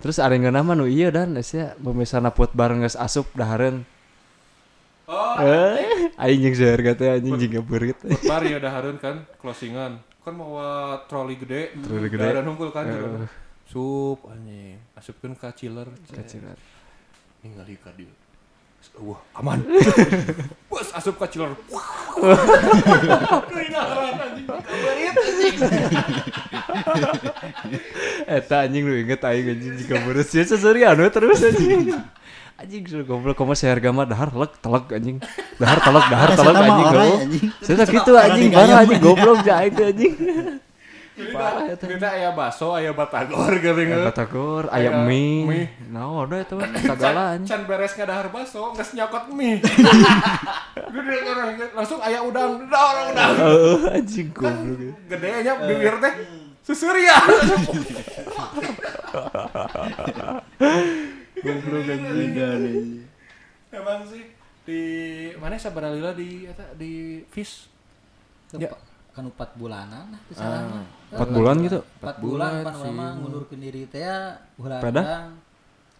Terus 0.00 0.16
ada 0.22 0.32
yang 0.32 0.54
nama 0.54 0.72
nu 0.78 0.86
iya 0.86 1.10
dan 1.10 1.34
sia 1.42 1.74
pemisahna 1.82 2.30
put 2.30 2.54
bareng 2.54 2.86
geus 2.86 2.94
asup 2.94 3.26
dahareun. 3.34 3.82
Oh, 5.10 5.34
Eh, 5.42 6.14
aing 6.14 6.38
jeung 6.46 6.54
saeur 6.54 6.78
kata 6.78 7.18
anjing 7.18 7.34
jeung 7.50 7.66
beurit. 7.66 7.98
Bar 8.22 8.46
ya 8.46 8.62
dahareun 8.62 9.02
kan 9.02 9.26
closingan. 9.42 9.98
Kan 10.20 10.36
mau 10.36 10.60
troli 11.08 11.34
gede. 11.40 11.72
Troli 11.80 12.08
gede. 12.12 12.20
Dahareun 12.20 12.46
hungkul 12.52 12.70
kan. 12.72 12.84
Eh. 12.84 12.92
jero. 12.92 13.24
Sup 13.70 14.20
anjing. 14.28 14.76
Asupkeun 14.98 15.32
ka 15.38 15.54
chiller. 15.56 15.88
Kacilan. 16.12 16.58
ningali 17.40 17.76
ka 17.80 17.88
dieu. 17.96 18.12
Wah, 19.00 19.20
aman. 19.36 19.60
Bos 20.72 20.88
asup 20.92 21.16
ka 21.20 21.28
chiller. 21.28 21.52
Anjing. 24.20 24.46
Kabarit 24.48 25.16
anjing. 25.16 25.56
Eta 28.24 28.56
anjing 28.64 28.84
lu 28.88 28.96
inget 29.00 29.24
aing 29.24 29.48
anjing 29.56 29.74
jika 29.80 30.00
beres 30.04 30.28
sia 30.32 30.44
seserian 30.44 30.96
terus 31.12 31.44
anjing. 31.44 31.96
Anjing 32.60 32.84
sudah 32.84 33.08
goblok 33.08 33.40
komo 33.40 33.56
seharga 33.56 33.88
mah 33.88 34.04
dahar 34.04 34.28
telek 34.28 34.52
telek 34.60 34.84
anjing. 34.92 35.16
Dahar 35.56 35.80
telek 35.86 36.04
dahar 36.12 36.28
mah 36.36 36.44
anjing 36.44 36.76
goblok. 36.76 37.20
anjing. 37.24 37.46
Saya 37.64 37.84
gitu 37.88 38.12
anjing 38.12 38.50
parah 38.52 38.64
anjing 38.68 38.76
anjing. 38.84 39.00
goblok 39.00 39.38
jah 39.40 39.64
itu 39.64 39.80
anjing. 39.80 40.12
Parah. 41.20 41.72
Kita 41.76 42.08
aya 42.16 42.30
baso, 42.32 42.76
aya 42.76 42.92
batagor 42.92 43.52
geuning. 43.60 43.92
Aya 43.92 44.08
batagor, 44.08 44.64
aya 44.72 44.92
Aya 44.92 45.04
mie. 45.04 45.44
mie. 45.44 45.64
Nah, 45.88 46.24
udah 46.24 46.40
itu 46.40 46.54
mah 46.60 46.68
sagala 46.84 47.22
anjing. 47.36 47.48
Can 47.48 47.62
beres 47.64 47.92
ngadahar 47.96 48.28
baso, 48.28 48.76
geus 48.76 48.92
nyokot 48.92 49.24
mie. 49.32 49.60
Langsung 51.76 52.00
aya 52.04 52.20
udang, 52.20 52.68
dah 52.68 52.82
orang 52.92 53.06
udang. 53.16 53.32
Heeh, 53.40 53.96
anjing 54.04 54.28
goblok. 54.36 54.96
Gede 55.08 55.28
nya 55.44 55.52
bibir 55.64 55.96
teh 55.96 56.12
susuria. 56.60 57.16
Goblok 61.40 61.88
anjing. 61.88 63.04
Emang 63.70 64.00
sih 64.04 64.24
di 64.60 64.82
mana 65.36 65.56
sabaralila 65.56 66.12
di 66.12 66.44
eta 66.44 66.74
di 66.74 67.24
fish. 67.28 67.66
Ya. 68.54 68.68
Kan 69.10 69.26
4 69.26 69.58
bulanan 69.58 70.06
nah 70.10 70.20
teu 70.26 70.34
salah 70.34 70.62
mah. 70.62 70.86
Empat 71.10 71.28
bulan 71.30 71.56
gitu. 71.60 71.78
4 71.98 72.18
bulan 72.18 72.18
bulan 72.22 72.52
pan 72.62 72.74
urang 72.76 72.94
mah 72.94 73.10
ngundurkeun 73.18 73.60
diri 73.60 73.82
teh 73.86 74.02
ya 74.02 74.38
ulah 74.56 74.78
Pada? 74.78 75.02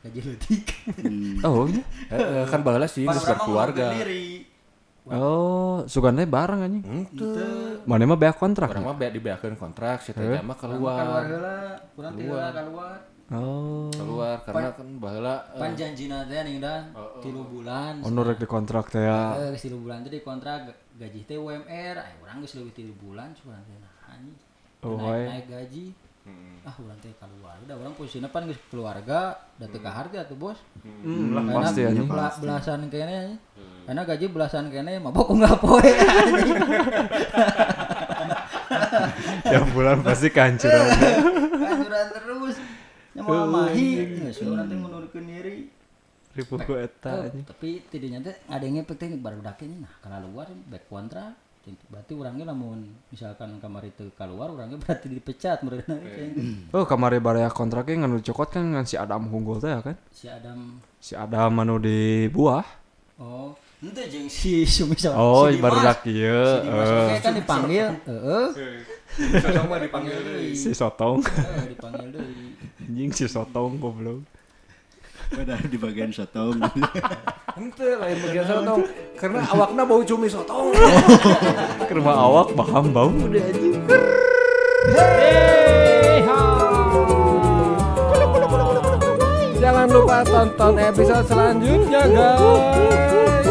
gaji 0.00 0.20
leutik. 0.24 0.64
Hmm. 0.96 1.36
Oh, 1.44 1.68
iya. 1.68 1.82
Eh, 2.08 2.44
kan 2.48 2.60
baheula 2.62 2.86
sih 2.86 3.04
ngundurkeun 3.04 3.98
diri. 3.98 4.26
Oh, 5.10 5.82
sugande 5.86 6.22
bareng 6.22 6.60
anjing. 6.62 6.84
Henteu. 6.86 7.82
Mana 7.82 8.06
mah 8.06 8.14
beak 8.14 8.36
kontrak. 8.36 8.70
Orang 8.70 8.86
mah 8.86 8.94
be 8.94 9.10
dibeakeun 9.10 9.56
kontrak, 9.56 10.04
si 10.04 10.12
teh 10.12 10.22
Eh? 10.22 10.38
mah 10.38 10.54
Keluar 10.54 11.02
keluar. 11.02 11.22
heula, 11.26 11.56
urang 11.98 12.12
teh 12.14 12.24
heula 12.28 12.46
keluar. 12.52 12.96
Oh. 13.30 13.86
Keluar 13.94 14.42
karena 14.42 14.74
kan 14.74 14.90
baheula 14.98 15.46
eh, 15.48 15.54
Pan 15.54 15.70
janjina 15.72 16.26
teh 16.26 16.42
ning 16.42 16.58
dah 16.58 16.82
Oh, 16.92 17.22
3 17.22 17.30
bulan. 17.46 18.02
Oh, 18.02 18.10
nu 18.10 18.26
rek 18.26 18.38
dikontrak 18.38 18.90
teh 18.90 18.98
ya. 19.00 19.38
Eh, 19.38 19.54
geus 19.54 19.62
3 19.64 19.78
bulan 19.78 20.02
teh 20.02 20.10
dikontrak 20.10 20.66
gaji 20.98 21.20
teh 21.22 21.38
UMR, 21.38 21.94
aya 21.96 22.14
urang 22.18 22.42
geus 22.42 22.58
leuwih 22.58 22.74
3 22.74 22.90
bulan 22.96 23.30
cuman 23.32 23.62
teh 23.62 23.78
nah. 23.78 23.94
Oh, 24.82 24.98
naik, 24.98 25.28
naik 25.28 25.46
gaji. 25.46 25.94
Ah, 26.60 26.74
urang 26.76 26.98
teh 26.98 27.14
keluar. 27.14 27.54
Udah 27.62 27.76
urang 27.76 27.94
posisinya 27.94 28.26
pan 28.26 28.44
geus 28.44 28.58
keluarga, 28.66 29.38
da 29.54 29.64
teu 29.64 29.78
kaharti 29.78 30.18
atuh 30.18 30.34
bos. 30.34 30.58
Hmm, 30.82 31.30
lah 31.30 31.46
Karena 31.46 31.62
pasti 31.62 31.80
anjing. 31.86 32.10
bela- 32.10 32.34
belasan 32.34 32.90
kene 32.90 33.14
anjing. 33.14 33.38
Karena 33.86 34.02
gaji 34.04 34.26
belasan 34.26 34.64
kene 34.68 34.98
mabok 34.98 35.28
nggak 35.32 35.54
poe. 35.56 35.86
Tiap 39.42 39.66
bulan 39.70 40.02
pasti 40.02 40.28
kehancuran. 40.28 40.84
Kanjuran 41.62 42.06
terus. 42.10 42.56
Eh, 47.10 47.22
anjing. 47.26 47.42
tapi 47.42 47.82
tidaknya 47.90 48.18
teh 48.22 48.36
ada 48.46 48.62
yang 48.62 48.86
teh 48.86 49.10
baru 49.18 49.42
dake 49.42 49.66
nih 49.66 49.78
nah 49.82 49.92
kalau 49.98 50.30
luar 50.30 50.46
back 50.70 50.86
kontra. 50.86 51.34
Berarti 51.92 52.16
orangnya 52.16 52.50
namun 52.50 52.88
misalkan 53.12 53.60
kamar 53.60 53.84
itu 53.84 54.08
keluar 54.16 54.48
orangnya 54.48 54.80
berarti 54.80 55.06
dipecat 55.12 55.60
mereka 55.60 55.92
cing. 55.92 56.32
Oh 56.74 56.88
kamari 56.88 57.20
baraya 57.20 57.52
kontraknya 57.52 58.06
nganu 58.06 58.24
cokot 58.24 58.48
kan 58.48 58.64
ngan 58.74 58.86
si 58.88 58.96
Adam 58.96 59.28
Hunggul 59.28 59.60
teh 59.60 59.70
ya 59.70 59.84
kan? 59.84 59.96
Si 60.10 60.26
Adam. 60.26 60.80
Si 60.98 61.12
Adam 61.12 61.52
anu 61.60 61.76
di 61.76 62.26
buah. 62.32 62.64
Oh 63.20 63.54
itu 63.80 64.02
jeng 64.12 64.28
si 64.28 64.68
Sumi 64.68 64.92
sama 64.92 65.16
oh 65.16 65.48
si 65.48 65.56
baru 65.56 65.80
eh, 65.80 66.68
oke 66.68 67.16
kan 67.24 67.32
dipanggil 67.32 67.86
heeh 68.04 68.46
Sosok 69.18 69.64
mah 69.66 69.78
dipanggil 69.82 70.18
deui. 70.22 70.54
si 70.54 70.70
Sotong. 70.70 71.24
Heeh, 71.24 71.74
dipanggil 71.74 72.08
anjing 72.90 73.10
si 73.16 73.26
Sotong 73.26 73.80
goblok. 73.80 74.22
Padahal 75.30 75.62
di 75.70 75.78
bagian 75.78 76.10
sotong. 76.10 76.58
Ente 77.54 77.88
lain 77.94 78.18
bagian 78.18 78.46
sotong. 78.50 78.82
Karena 79.14 79.46
awakna 79.46 79.86
bau 79.86 80.02
cumi 80.02 80.26
sotong. 80.26 80.74
rumah 81.94 82.16
awak 82.18 82.50
baham 82.58 82.90
bau. 82.90 83.14
Deh 83.30 83.38
anjing. 83.38 83.78
Jangan 89.60 89.86
lupa 89.86 90.26
tonton 90.26 90.74
episode 90.82 91.26
selanjutnya 91.30 92.02
guys. 92.10 93.46